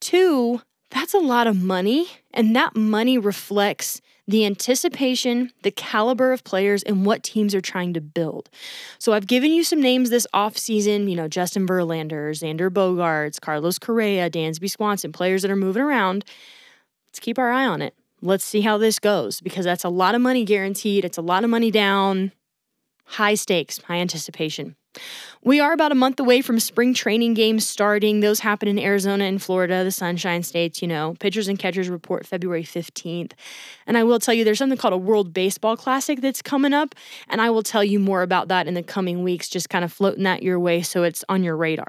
Two, 0.00 0.62
that's 0.90 1.14
a 1.14 1.18
lot 1.18 1.46
of 1.46 1.62
money 1.62 2.08
and 2.32 2.54
that 2.56 2.76
money 2.76 3.18
reflects 3.18 4.00
the 4.30 4.46
anticipation, 4.46 5.50
the 5.62 5.70
caliber 5.70 6.32
of 6.32 6.44
players, 6.44 6.82
and 6.84 7.04
what 7.04 7.22
teams 7.22 7.54
are 7.54 7.60
trying 7.60 7.92
to 7.94 8.00
build. 8.00 8.48
So 8.98 9.12
I've 9.12 9.26
given 9.26 9.50
you 9.50 9.64
some 9.64 9.80
names 9.80 10.10
this 10.10 10.26
offseason, 10.32 11.10
you 11.10 11.16
know, 11.16 11.26
Justin 11.26 11.66
Verlander, 11.66 12.30
Xander 12.30 12.70
Bogaerts, 12.70 13.40
Carlos 13.40 13.78
Correa, 13.78 14.30
Dansby 14.30 14.70
Swanson, 14.70 15.10
players 15.10 15.42
that 15.42 15.50
are 15.50 15.56
moving 15.56 15.82
around. 15.82 16.24
Let's 17.08 17.18
keep 17.18 17.38
our 17.38 17.50
eye 17.50 17.66
on 17.66 17.82
it. 17.82 17.94
Let's 18.22 18.44
see 18.44 18.60
how 18.60 18.78
this 18.78 18.98
goes 18.98 19.40
because 19.40 19.64
that's 19.64 19.84
a 19.84 19.88
lot 19.88 20.14
of 20.14 20.20
money 20.20 20.44
guaranteed. 20.44 21.04
It's 21.04 21.18
a 21.18 21.22
lot 21.22 21.42
of 21.42 21.50
money 21.50 21.70
down, 21.70 22.30
high 23.04 23.34
stakes, 23.34 23.78
high 23.78 23.96
anticipation. 23.96 24.76
We 25.42 25.60
are 25.60 25.72
about 25.72 25.92
a 25.92 25.94
month 25.94 26.20
away 26.20 26.42
from 26.42 26.60
spring 26.60 26.92
training 26.92 27.34
games 27.34 27.66
starting. 27.66 28.20
Those 28.20 28.40
happen 28.40 28.68
in 28.68 28.78
Arizona 28.78 29.24
and 29.24 29.40
Florida, 29.40 29.84
the 29.84 29.90
Sunshine 29.90 30.42
States, 30.42 30.82
you 30.82 30.88
know. 30.88 31.14
Pitchers 31.18 31.48
and 31.48 31.58
catchers 31.58 31.88
report 31.88 32.26
February 32.26 32.64
15th. 32.64 33.32
And 33.86 33.96
I 33.96 34.04
will 34.04 34.18
tell 34.18 34.34
you, 34.34 34.44
there's 34.44 34.58
something 34.58 34.76
called 34.76 34.94
a 34.94 34.98
World 34.98 35.32
Baseball 35.32 35.76
Classic 35.76 36.20
that's 36.20 36.42
coming 36.42 36.74
up. 36.74 36.94
And 37.28 37.40
I 37.40 37.50
will 37.50 37.62
tell 37.62 37.84
you 37.84 37.98
more 37.98 38.22
about 38.22 38.48
that 38.48 38.66
in 38.66 38.74
the 38.74 38.82
coming 38.82 39.22
weeks, 39.22 39.48
just 39.48 39.70
kind 39.70 39.84
of 39.84 39.92
floating 39.92 40.24
that 40.24 40.42
your 40.42 40.58
way 40.58 40.82
so 40.82 41.04
it's 41.04 41.24
on 41.28 41.42
your 41.42 41.56
radar. 41.56 41.88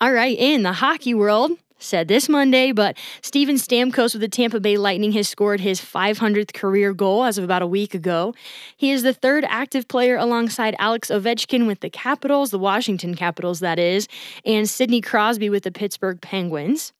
All 0.00 0.12
right, 0.12 0.36
in 0.36 0.64
the 0.64 0.72
hockey 0.72 1.14
world, 1.14 1.52
said 1.82 2.08
this 2.08 2.28
Monday, 2.28 2.72
but 2.72 2.96
Steven 3.22 3.56
Stamkos 3.56 4.14
with 4.14 4.20
the 4.20 4.28
Tampa 4.28 4.60
Bay 4.60 4.76
Lightning 4.76 5.12
has 5.12 5.28
scored 5.28 5.60
his 5.60 5.80
500th 5.80 6.52
career 6.52 6.92
goal 6.92 7.24
as 7.24 7.38
of 7.38 7.44
about 7.44 7.62
a 7.62 7.66
week 7.66 7.94
ago. 7.94 8.34
He 8.76 8.90
is 8.90 9.02
the 9.02 9.12
third 9.12 9.44
active 9.48 9.88
player 9.88 10.16
alongside 10.16 10.76
Alex 10.78 11.08
Ovechkin 11.08 11.66
with 11.66 11.80
the 11.80 11.90
Capitals, 11.90 12.50
the 12.50 12.58
Washington 12.58 13.14
Capitals, 13.14 13.60
that 13.60 13.78
is, 13.78 14.08
and 14.44 14.68
Sidney 14.68 15.00
Crosby 15.00 15.50
with 15.50 15.64
the 15.64 15.72
Pittsburgh 15.72 16.20
Penguins. 16.20 16.92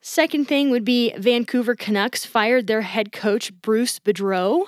Second 0.00 0.46
thing 0.46 0.70
would 0.70 0.84
be 0.84 1.12
Vancouver 1.18 1.74
Canucks 1.74 2.24
fired 2.24 2.68
their 2.68 2.82
head 2.82 3.10
coach, 3.10 3.52
Bruce 3.60 3.98
Boudreau, 3.98 4.66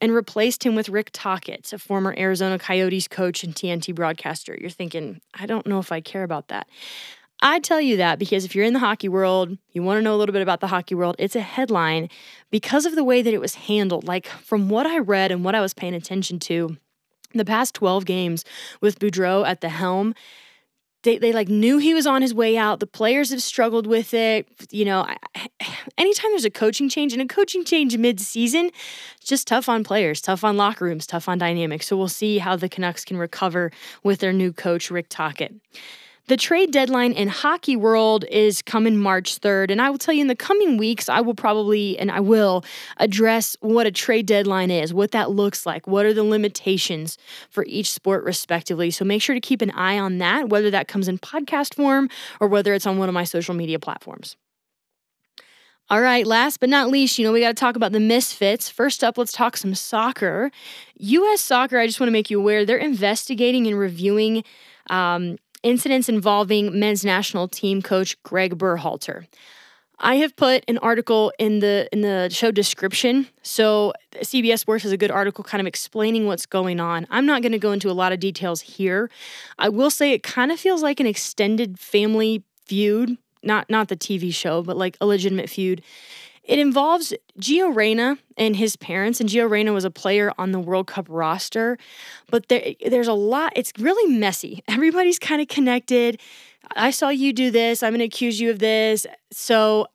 and 0.00 0.14
replaced 0.14 0.64
him 0.64 0.74
with 0.74 0.88
Rick 0.88 1.10
Tocchet, 1.12 1.72
a 1.72 1.78
former 1.78 2.14
Arizona 2.16 2.58
Coyotes 2.58 3.06
coach 3.06 3.44
and 3.44 3.54
TNT 3.54 3.94
broadcaster. 3.94 4.56
You're 4.58 4.70
thinking, 4.70 5.20
I 5.34 5.44
don't 5.44 5.66
know 5.66 5.78
if 5.78 5.92
I 5.92 6.00
care 6.00 6.22
about 6.22 6.48
that. 6.48 6.68
I 7.40 7.60
tell 7.60 7.80
you 7.80 7.96
that 7.98 8.18
because 8.18 8.44
if 8.44 8.54
you're 8.54 8.64
in 8.64 8.72
the 8.72 8.80
hockey 8.80 9.08
world, 9.08 9.56
you 9.72 9.82
want 9.82 9.98
to 9.98 10.02
know 10.02 10.14
a 10.14 10.18
little 10.18 10.32
bit 10.32 10.42
about 10.42 10.60
the 10.60 10.66
hockey 10.66 10.94
world, 10.94 11.14
it's 11.18 11.36
a 11.36 11.40
headline 11.40 12.08
because 12.50 12.84
of 12.84 12.96
the 12.96 13.04
way 13.04 13.22
that 13.22 13.32
it 13.32 13.40
was 13.40 13.54
handled. 13.54 14.04
Like 14.04 14.26
from 14.26 14.68
what 14.68 14.86
I 14.86 14.98
read 14.98 15.30
and 15.30 15.44
what 15.44 15.54
I 15.54 15.60
was 15.60 15.72
paying 15.72 15.94
attention 15.94 16.40
to, 16.40 16.76
the 17.34 17.44
past 17.44 17.74
12 17.74 18.04
games 18.06 18.44
with 18.80 18.98
Boudreau 18.98 19.46
at 19.46 19.60
the 19.60 19.68
helm, 19.68 20.14
they, 21.04 21.16
they 21.16 21.32
like 21.32 21.48
knew 21.48 21.78
he 21.78 21.94
was 21.94 22.06
on 22.06 22.22
his 22.22 22.34
way 22.34 22.56
out. 22.56 22.80
The 22.80 22.86
players 22.86 23.30
have 23.30 23.42
struggled 23.42 23.86
with 23.86 24.12
it. 24.14 24.48
You 24.70 24.84
know, 24.84 25.06
anytime 25.98 26.30
there's 26.32 26.44
a 26.44 26.50
coaching 26.50 26.88
change 26.88 27.12
and 27.12 27.22
a 27.22 27.26
coaching 27.26 27.64
change 27.64 27.96
mid-season, 27.96 28.70
it's 29.16 29.26
just 29.26 29.46
tough 29.46 29.68
on 29.68 29.84
players, 29.84 30.20
tough 30.20 30.42
on 30.42 30.56
locker 30.56 30.84
rooms, 30.84 31.06
tough 31.06 31.28
on 31.28 31.38
dynamics. 31.38 31.86
So 31.86 31.96
we'll 31.96 32.08
see 32.08 32.38
how 32.38 32.56
the 32.56 32.68
Canucks 32.68 33.04
can 33.04 33.16
recover 33.16 33.70
with 34.02 34.18
their 34.18 34.32
new 34.32 34.52
coach, 34.52 34.90
Rick 34.90 35.08
Tocchet. 35.08 35.54
The 36.28 36.36
trade 36.36 36.72
deadline 36.72 37.12
in 37.12 37.28
hockey 37.28 37.74
world 37.74 38.26
is 38.30 38.60
coming 38.60 38.98
March 38.98 39.40
3rd, 39.40 39.70
and 39.70 39.80
I 39.80 39.88
will 39.88 39.96
tell 39.96 40.12
you 40.12 40.20
in 40.20 40.26
the 40.26 40.36
coming 40.36 40.76
weeks, 40.76 41.08
I 41.08 41.22
will 41.22 41.34
probably 41.34 41.98
and 41.98 42.10
I 42.10 42.20
will 42.20 42.66
address 42.98 43.56
what 43.60 43.86
a 43.86 43.90
trade 43.90 44.26
deadline 44.26 44.70
is, 44.70 44.92
what 44.92 45.12
that 45.12 45.30
looks 45.30 45.64
like, 45.64 45.86
what 45.86 46.04
are 46.04 46.12
the 46.12 46.22
limitations 46.22 47.16
for 47.48 47.64
each 47.64 47.90
sport 47.90 48.24
respectively. 48.24 48.90
So 48.90 49.06
make 49.06 49.22
sure 49.22 49.34
to 49.34 49.40
keep 49.40 49.62
an 49.62 49.70
eye 49.70 49.98
on 49.98 50.18
that, 50.18 50.50
whether 50.50 50.70
that 50.70 50.86
comes 50.86 51.08
in 51.08 51.16
podcast 51.16 51.74
form 51.74 52.10
or 52.40 52.48
whether 52.48 52.74
it's 52.74 52.86
on 52.86 52.98
one 52.98 53.08
of 53.08 53.14
my 53.14 53.24
social 53.24 53.54
media 53.54 53.78
platforms. 53.78 54.36
All 55.88 56.02
right, 56.02 56.26
last 56.26 56.60
but 56.60 56.68
not 56.68 56.90
least, 56.90 57.18
you 57.18 57.24
know, 57.24 57.32
we 57.32 57.40
got 57.40 57.48
to 57.48 57.54
talk 57.54 57.74
about 57.74 57.92
the 57.92 58.00
misfits. 58.00 58.68
First 58.68 59.02
up, 59.02 59.16
let's 59.16 59.32
talk 59.32 59.56
some 59.56 59.74
soccer. 59.74 60.50
US 60.98 61.40
soccer, 61.40 61.78
I 61.78 61.86
just 61.86 61.98
want 61.98 62.08
to 62.08 62.12
make 62.12 62.28
you 62.28 62.38
aware, 62.38 62.66
they're 62.66 62.76
investigating 62.76 63.66
and 63.66 63.78
reviewing 63.78 64.44
um, 64.90 65.38
incidents 65.62 66.08
involving 66.08 66.78
men's 66.78 67.04
national 67.04 67.48
team 67.48 67.82
coach 67.82 68.20
Gregg 68.22 68.56
Berhalter. 68.58 69.26
I 70.00 70.16
have 70.16 70.36
put 70.36 70.64
an 70.68 70.78
article 70.78 71.32
in 71.38 71.58
the 71.58 71.88
in 71.92 72.02
the 72.02 72.28
show 72.30 72.50
description. 72.52 73.28
So 73.42 73.92
CBS 74.16 74.60
Sports 74.60 74.84
has 74.84 74.92
a 74.92 74.96
good 74.96 75.10
article 75.10 75.42
kind 75.42 75.60
of 75.60 75.66
explaining 75.66 76.26
what's 76.26 76.46
going 76.46 76.78
on. 76.78 77.06
I'm 77.10 77.26
not 77.26 77.42
going 77.42 77.52
to 77.52 77.58
go 77.58 77.72
into 77.72 77.90
a 77.90 77.92
lot 77.92 78.12
of 78.12 78.20
details 78.20 78.60
here. 78.60 79.10
I 79.58 79.68
will 79.68 79.90
say 79.90 80.12
it 80.12 80.22
kind 80.22 80.52
of 80.52 80.60
feels 80.60 80.82
like 80.82 81.00
an 81.00 81.06
extended 81.06 81.80
family 81.80 82.44
feud, 82.66 83.18
not 83.42 83.68
not 83.68 83.88
the 83.88 83.96
TV 83.96 84.32
show, 84.32 84.62
but 84.62 84.76
like 84.76 84.96
a 85.00 85.06
legitimate 85.06 85.50
feud. 85.50 85.82
It 86.48 86.58
involves 86.58 87.12
Gio 87.38 87.76
Reyna 87.76 88.16
and 88.38 88.56
his 88.56 88.74
parents, 88.74 89.20
and 89.20 89.28
Gio 89.28 89.48
Reyna 89.48 89.74
was 89.74 89.84
a 89.84 89.90
player 89.90 90.32
on 90.38 90.52
the 90.52 90.58
World 90.58 90.86
Cup 90.86 91.06
roster. 91.10 91.76
But 92.30 92.48
there, 92.48 92.72
there's 92.86 93.06
a 93.06 93.12
lot. 93.12 93.52
It's 93.54 93.70
really 93.78 94.10
messy. 94.16 94.64
Everybody's 94.68 95.18
kind 95.18 95.42
of 95.42 95.48
connected. 95.48 96.18
I 96.74 96.90
saw 96.90 97.10
you 97.10 97.34
do 97.34 97.50
this. 97.50 97.82
I'm 97.82 97.92
going 97.92 97.98
to 97.98 98.06
accuse 98.06 98.40
you 98.40 98.50
of 98.50 98.60
this. 98.60 99.06
So 99.30 99.88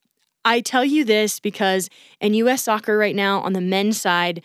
I 0.46 0.62
tell 0.62 0.86
you 0.86 1.04
this 1.04 1.39
because 1.39 1.89
in 2.22 2.36
U.S. 2.36 2.63
soccer 2.63 3.00
right 3.00 3.16
now, 3.16 3.42
on 3.42 3.54
the 3.54 3.62
men's 3.62 4.00
side, 4.00 4.44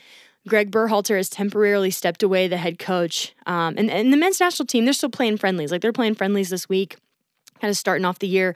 Gregg 0.49 0.71
Berhalter 0.71 1.19
has 1.19 1.29
temporarily 1.29 1.91
stepped 1.91 2.23
away, 2.23 2.49
the 2.49 2.57
head 2.57 2.79
coach. 2.79 3.35
Um, 3.45 3.75
and, 3.77 3.91
and 3.91 4.11
the 4.11 4.17
men's 4.17 4.41
national 4.41 4.67
team, 4.67 4.87
they're 4.87 4.95
still 4.95 5.11
playing 5.11 5.37
friendlies. 5.37 5.71
Like 5.71 5.83
they're 5.83 5.93
playing 5.93 6.15
friendlies 6.15 6.49
this 6.49 6.71
week, 6.71 6.97
kind 7.61 7.71
of 7.71 7.77
starting 7.77 8.07
off 8.07 8.19
the 8.19 8.29
year 8.29 8.55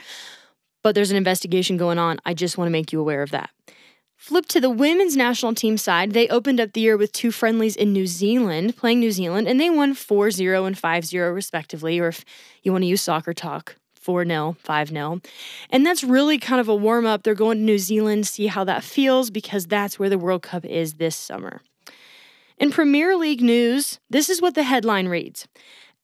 but 0.83 0.95
there's 0.95 1.11
an 1.11 1.17
investigation 1.17 1.77
going 1.77 1.99
on. 1.99 2.19
I 2.25 2.35
just 2.35 2.59
want 2.59 2.69
to 2.69 2.73
make 2.73 2.93
you 2.93 3.01
aware 3.01 3.23
of 3.23 3.31
that. 3.31 3.51
Flip 4.17 4.47
to 4.47 4.61
the 4.61 4.71
women's 4.71 5.17
national 5.17 5.53
team 5.55 5.77
side. 5.77 6.13
They 6.13 6.29
opened 6.29 6.61
up 6.61 6.73
the 6.73 6.81
year 6.81 6.97
with 6.97 7.11
two 7.11 7.33
friendlies 7.33 7.75
in 7.75 7.93
New 7.93 8.07
Zealand, 8.07 8.77
playing 8.77 9.01
New 9.01 9.11
Zealand, 9.11 9.49
and 9.49 9.59
they 9.59 9.69
won 9.69 9.95
4 9.95 10.31
0 10.31 10.65
and 10.65 10.79
5 10.79 11.05
0, 11.05 11.33
respectively. 11.33 11.99
Or 11.99 12.07
if 12.07 12.25
you 12.63 12.71
want 12.71 12.83
to 12.83 12.87
use 12.87 13.03
soccer 13.03 13.35
talk, 13.35 13.75
4 13.97 14.25
0, 14.25 14.57
5 14.61 14.89
0. 14.91 15.21
And 15.71 15.85
that's 15.85 16.05
really 16.05 16.39
kind 16.39 16.61
of 16.61 16.69
a 16.69 16.75
warm 16.75 17.05
up. 17.05 17.25
They're 17.25 17.35
going 17.35 17.59
to 17.59 17.65
New 17.65 17.79
Zealand, 17.79 18.29
see 18.29 18.47
how 18.47 18.63
that 18.63 18.85
feels, 18.85 19.31
because 19.31 19.67
that's 19.67 19.99
where 19.99 20.09
the 20.09 20.19
World 20.19 20.43
Cup 20.43 20.65
is 20.65 20.95
this 20.95 21.17
summer. 21.17 21.61
In 22.59 22.71
Premier 22.71 23.17
League 23.17 23.41
news, 23.41 23.99
this 24.09 24.31
is 24.31 24.41
what 24.41 24.55
the 24.55 24.63
headline 24.63 25.09
reads 25.09 25.49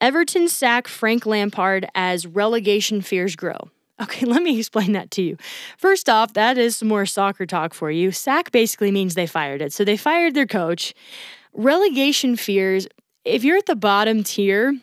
Everton 0.01 0.49
sack 0.49 0.89
Frank 0.89 1.25
Lampard 1.25 1.89
as 1.95 2.27
relegation 2.27 3.01
fears 3.01 3.37
grow. 3.37 3.71
Okay, 4.01 4.27
let 4.27 4.43
me 4.43 4.59
explain 4.59 4.93
that 4.93 5.11
to 5.13 5.23
you. 5.23 5.37
First 5.77 6.09
off, 6.09 6.35
that 6.35 6.59
is 6.59 6.77
some 6.77 6.89
more 6.89 7.07
soccer 7.07 7.47
talk 7.47 7.75
for 7.75 7.91
you. 7.91 8.11
Sack 8.11 8.51
basically 8.51 8.91
means 8.91 9.15
they 9.15 9.27
fired 9.27 9.63
it. 9.63 9.73
So 9.73 9.85
they 9.85 9.97
fired 9.97 10.35
their 10.35 10.47
coach. 10.47 10.95
Relegation 11.53 12.37
fears, 12.37 12.87
if 13.25 13.45
you're 13.45 13.57
at 13.57 13.67
the 13.67 13.77
bottom 13.77 14.23
tier 14.23 14.75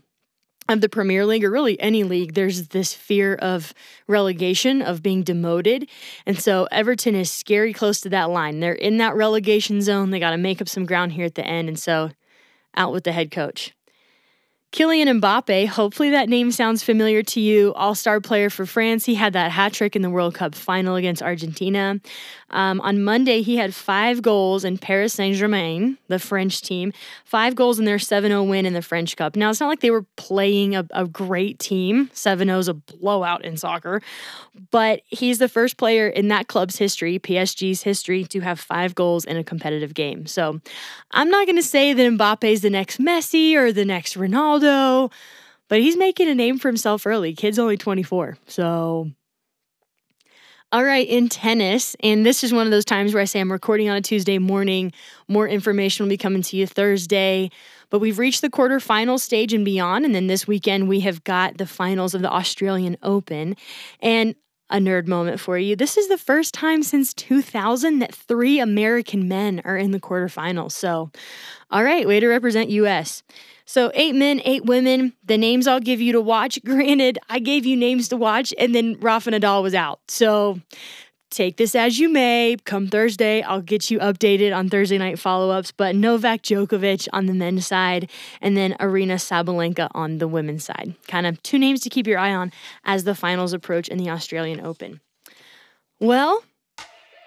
of 0.68 0.82
the 0.82 0.90
Premier 0.90 1.26
League 1.26 1.44
or 1.44 1.52
really 1.52 1.80
any 1.80 2.04
league, 2.04 2.34
there's 2.34 2.70
this 2.70 2.92
fear 2.92 3.36
of 3.36 3.74
relegation, 4.08 4.82
of 4.82 5.04
being 5.04 5.22
demoted. 5.22 5.88
And 6.26 6.40
so 6.40 6.68
Everton 6.72 7.14
is 7.14 7.32
scary 7.32 7.72
close 7.72 8.02
to 8.02 8.10
that 8.10 8.32
line. 8.32 8.60
They're 8.60 8.74
in 8.74 8.98
that 8.98 9.16
relegation 9.16 9.82
zone. 9.82 10.10
They 10.10 10.20
got 10.20 10.32
to 10.32 10.38
make 10.38 10.62
up 10.62 10.68
some 10.68 10.86
ground 10.86 11.14
here 11.14 11.26
at 11.26 11.36
the 11.36 11.46
end. 11.46 11.68
And 11.70 11.78
so 11.78 12.10
out 12.76 12.92
with 12.92 13.04
the 13.04 13.12
head 13.12 13.30
coach. 13.32 13.75
Kylian 14.76 15.22
Mbappe, 15.22 15.70
hopefully 15.70 16.10
that 16.10 16.28
name 16.28 16.52
sounds 16.52 16.84
familiar 16.84 17.24
to 17.24 17.40
you. 17.40 17.74
All 17.76 17.96
star 17.96 18.20
player 18.20 18.50
for 18.50 18.66
France. 18.66 19.06
He 19.06 19.16
had 19.16 19.32
that 19.32 19.50
hat 19.50 19.72
trick 19.72 19.96
in 19.96 20.02
the 20.02 20.10
World 20.10 20.36
Cup 20.36 20.54
final 20.54 20.98
against 20.98 21.24
Argentina. 21.24 22.02
Um, 22.56 22.80
on 22.82 23.04
Monday, 23.04 23.42
he 23.42 23.58
had 23.58 23.76
five 23.76 24.22
goals 24.22 24.64
in 24.64 24.78
Paris 24.78 25.14
Saint 25.14 25.36
Germain, 25.36 25.98
the 26.08 26.20
French 26.20 26.62
team, 26.62 26.94
five 27.26 27.54
goals 27.54 27.80
in 27.80 27.86
their 27.86 28.00
7 28.00 28.30
0 28.30 28.44
win 28.44 28.66
in 28.66 28.72
the 28.72 28.82
French 28.82 29.18
Cup. 29.18 29.36
Now, 29.36 29.50
it's 29.50 29.60
not 29.60 29.68
like 29.68 29.82
they 29.82 29.92
were 29.92 30.06
playing 30.16 30.74
a, 30.74 30.88
a 30.92 31.06
great 31.06 31.60
team. 31.60 32.10
7 32.14 32.48
0 32.48 32.58
is 32.58 32.70
a 32.70 32.74
blowout 32.74 33.44
in 33.44 33.58
soccer, 33.58 34.02
but 34.72 35.02
he's 35.08 35.38
the 35.38 35.50
first 35.50 35.76
player 35.76 36.08
in 36.08 36.30
that 36.30 36.48
club's 36.48 36.78
history, 36.78 37.20
PSG's 37.20 37.84
history, 37.84 38.24
to 38.24 38.40
have 38.40 38.58
five 38.58 38.96
goals 38.96 39.26
in 39.26 39.36
a 39.36 39.44
competitive 39.44 39.94
game. 39.94 40.26
So 40.26 40.62
I'm 41.12 41.30
not 41.30 41.48
going 41.48 41.58
to 41.58 41.64
say 41.64 41.92
that 41.92 42.02
Mbappe 42.02 42.50
is 42.50 42.62
the 42.62 42.70
next 42.70 43.02
Messi 43.02 43.56
or 43.56 43.74
the 43.74 43.84
next 43.84 44.16
Ronaldo, 44.16 45.12
but 45.68 45.82
he's 45.82 45.98
making 45.98 46.30
a 46.30 46.36
name 46.36 46.58
for 46.58 46.70
himself 46.70 47.06
early. 47.06 47.34
Kid's 47.36 47.60
only 47.60 47.76
24. 47.76 48.38
So 48.48 49.12
all 50.76 50.84
right, 50.84 51.08
in 51.08 51.30
tennis, 51.30 51.96
and 52.02 52.26
this 52.26 52.44
is 52.44 52.52
one 52.52 52.68
of 52.68 52.72
those 52.72 52.84
times 52.84 53.14
where 53.14 53.22
I 53.22 53.26
say 53.26 53.40
I'm 53.40 53.50
recording 53.50 53.88
on 53.88 53.96
a 53.96 54.02
Tuesday 54.02 54.40
morning. 54.40 54.92
More 55.30 55.48
information 55.48 56.04
will 56.04 56.10
be 56.10 56.18
coming 56.18 56.42
to 56.42 56.58
you 56.58 56.68
Thursday. 56.68 57.50
But 57.90 58.00
we've 58.00 58.20
reached 58.20 58.42
the 58.42 58.50
quarterfinal 58.50 59.18
stage 59.22 59.54
and 59.54 59.64
beyond. 59.64 60.04
And 60.04 60.14
then 60.14 60.28
this 60.28 60.48
weekend, 60.48 60.90
we 60.90 61.00
have 61.00 61.24
got 61.24 61.60
the 61.60 61.66
finals 61.66 62.14
of 62.14 62.22
the 62.24 62.30
Australian 62.30 62.98
Open. 63.04 63.56
And 64.02 64.36
a 64.70 64.78
nerd 64.78 65.08
moment 65.08 65.40
for 65.40 65.58
you. 65.58 65.78
This 65.78 65.96
is 65.96 66.10
the 66.10 66.18
first 66.18 66.54
time 66.54 66.84
since 66.84 67.14
2000 67.14 68.00
that 68.00 68.14
three 68.14 68.60
American 68.60 69.30
men 69.30 69.62
are 69.64 69.78
in 69.78 69.92
the 69.92 70.00
quarterfinals. 70.02 70.74
So, 70.74 71.10
all 71.72 71.86
right, 71.86 72.06
way 72.06 72.20
to 72.20 72.28
represent 72.28 72.70
US. 72.72 73.24
So, 73.66 73.92
eight 73.96 74.16
men, 74.16 74.42
eight 74.46 74.66
women. 74.66 75.14
The 75.24 75.38
names 75.38 75.68
I'll 75.68 75.80
give 75.80 76.00
you 76.00 76.12
to 76.14 76.22
watch. 76.22 76.60
Granted, 76.66 77.18
I 77.30 77.40
gave 77.40 77.66
you 77.66 77.76
names 77.76 78.08
to 78.10 78.18
watch, 78.18 78.54
and 78.58 78.76
then 78.76 78.98
Rafa 79.00 79.32
Nadal 79.32 79.64
was 79.64 79.74
out. 79.74 80.00
So, 80.08 80.60
take 81.32 81.58
this 81.58 81.74
as 81.76 82.00
you 82.00 82.08
may. 82.08 82.58
Come 82.66 82.88
Thursday, 82.88 83.42
I'll 83.42 83.62
get 83.62 83.90
you 83.90 84.00
updated 84.00 84.56
on 84.56 84.70
Thursday 84.70 84.98
night 84.98 85.18
follow 85.18 85.50
ups. 85.50 85.72
But 85.72 85.96
Novak 85.96 86.44
Djokovic 86.44 87.08
on 87.12 87.26
the 87.26 87.34
men's 87.34 87.66
side, 87.66 88.10
and 88.40 88.56
then 88.56 88.74
Aryna 88.80 89.16
Sabalenka 89.16 89.90
on 89.96 90.20
the 90.20 90.28
women's 90.28 90.64
side. 90.64 90.94
Kind 91.08 91.26
of 91.26 91.42
two 91.42 91.58
names 91.58 91.82
to 91.82 91.90
keep 91.90 92.06
your 92.08 92.20
eye 92.20 92.34
on 92.34 92.52
as 92.84 93.04
the 93.04 93.16
finals 93.16 93.54
approach 93.54 93.88
in 93.88 93.98
the 93.98 94.10
Australian 94.10 94.62
Open. 94.62 95.02
Well, 96.00 96.44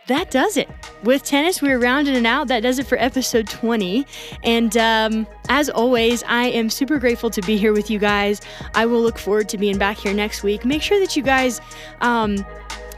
that 0.09 0.31
does 0.31 0.57
it. 0.57 0.69
With 1.05 1.23
tennis, 1.23 1.63
we're 1.63 1.79
rounding 1.79 2.15
it 2.15 2.27
out. 2.27 2.49
That 2.49 2.61
does 2.61 2.79
it 2.79 2.87
for 2.87 2.99
episode 2.99 3.47
20. 3.47 4.07
And 4.43 4.77
um, 4.77 5.27
as 5.49 5.71
always, 5.71 6.23
I 6.25 6.47
am 6.47 6.71
super 6.71 6.99
grateful 6.99 7.31
to 7.31 7.43
be 7.43 7.57
here 7.57 7.73
with 7.73 7.91
you 7.91 7.99
guys. 7.99 8.41
I 8.75 8.87
will 8.87 9.01
look 9.01 9.19
forward 9.19 9.49
to 9.51 9.59
being 9.59 9.79
back 9.79 9.99
here 9.99 10.13
next 10.15 10.43
week. 10.43 10.65
Make 10.65 10.83
sure 10.83 10.99
that 10.99 11.15
you 11.17 11.23
guys 11.23 11.61
um, 12.01 12.45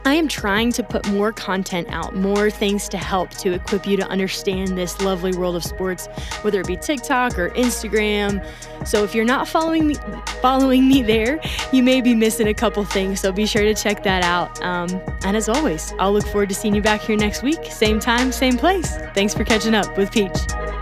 I 0.04 0.14
am 0.14 0.28
trying 0.28 0.72
to 0.72 0.82
put 0.82 1.06
more 1.10 1.32
content 1.32 1.88
out, 1.90 2.16
more 2.16 2.50
things 2.50 2.88
to 2.88 2.98
help 2.98 3.30
to 3.38 3.52
equip 3.52 3.86
you 3.86 3.96
to 3.98 4.06
understand 4.08 4.78
this 4.78 5.00
lovely 5.00 5.32
world 5.32 5.56
of 5.56 5.64
sports, 5.64 6.06
whether 6.42 6.60
it 6.60 6.66
be 6.66 6.76
TikTok 6.76 7.38
or 7.38 7.50
Instagram. 7.50 8.44
So 8.86 9.04
if 9.04 9.14
you're 9.14 9.24
not 9.24 9.46
following 9.46 9.86
me, 9.86 9.96
following 10.40 10.88
me 10.88 11.02
there, 11.02 11.40
you 11.72 11.82
may 11.82 12.00
be 12.00 12.14
missing 12.14 12.48
a 12.48 12.54
couple 12.54 12.84
things. 12.84 13.20
So 13.20 13.30
be 13.30 13.46
sure 13.46 13.62
to 13.62 13.74
check 13.74 14.02
that 14.04 14.24
out. 14.24 14.62
Um, 14.62 14.88
and 15.24 15.36
as 15.36 15.48
always, 15.48 15.92
I'll 15.98 16.12
look 16.12 16.26
forward 16.26 16.48
to 16.48 16.54
seeing 16.54 16.74
you 16.74 16.82
back 16.82 17.02
here 17.02 17.16
next 17.16 17.42
week, 17.42 17.66
same 17.66 18.00
time, 18.00 18.32
same 18.32 18.56
place. 18.56 18.96
Thanks 19.14 19.34
for 19.34 19.44
catching 19.44 19.74
up 19.74 19.96
with 19.98 20.10
Peach. 20.10 20.79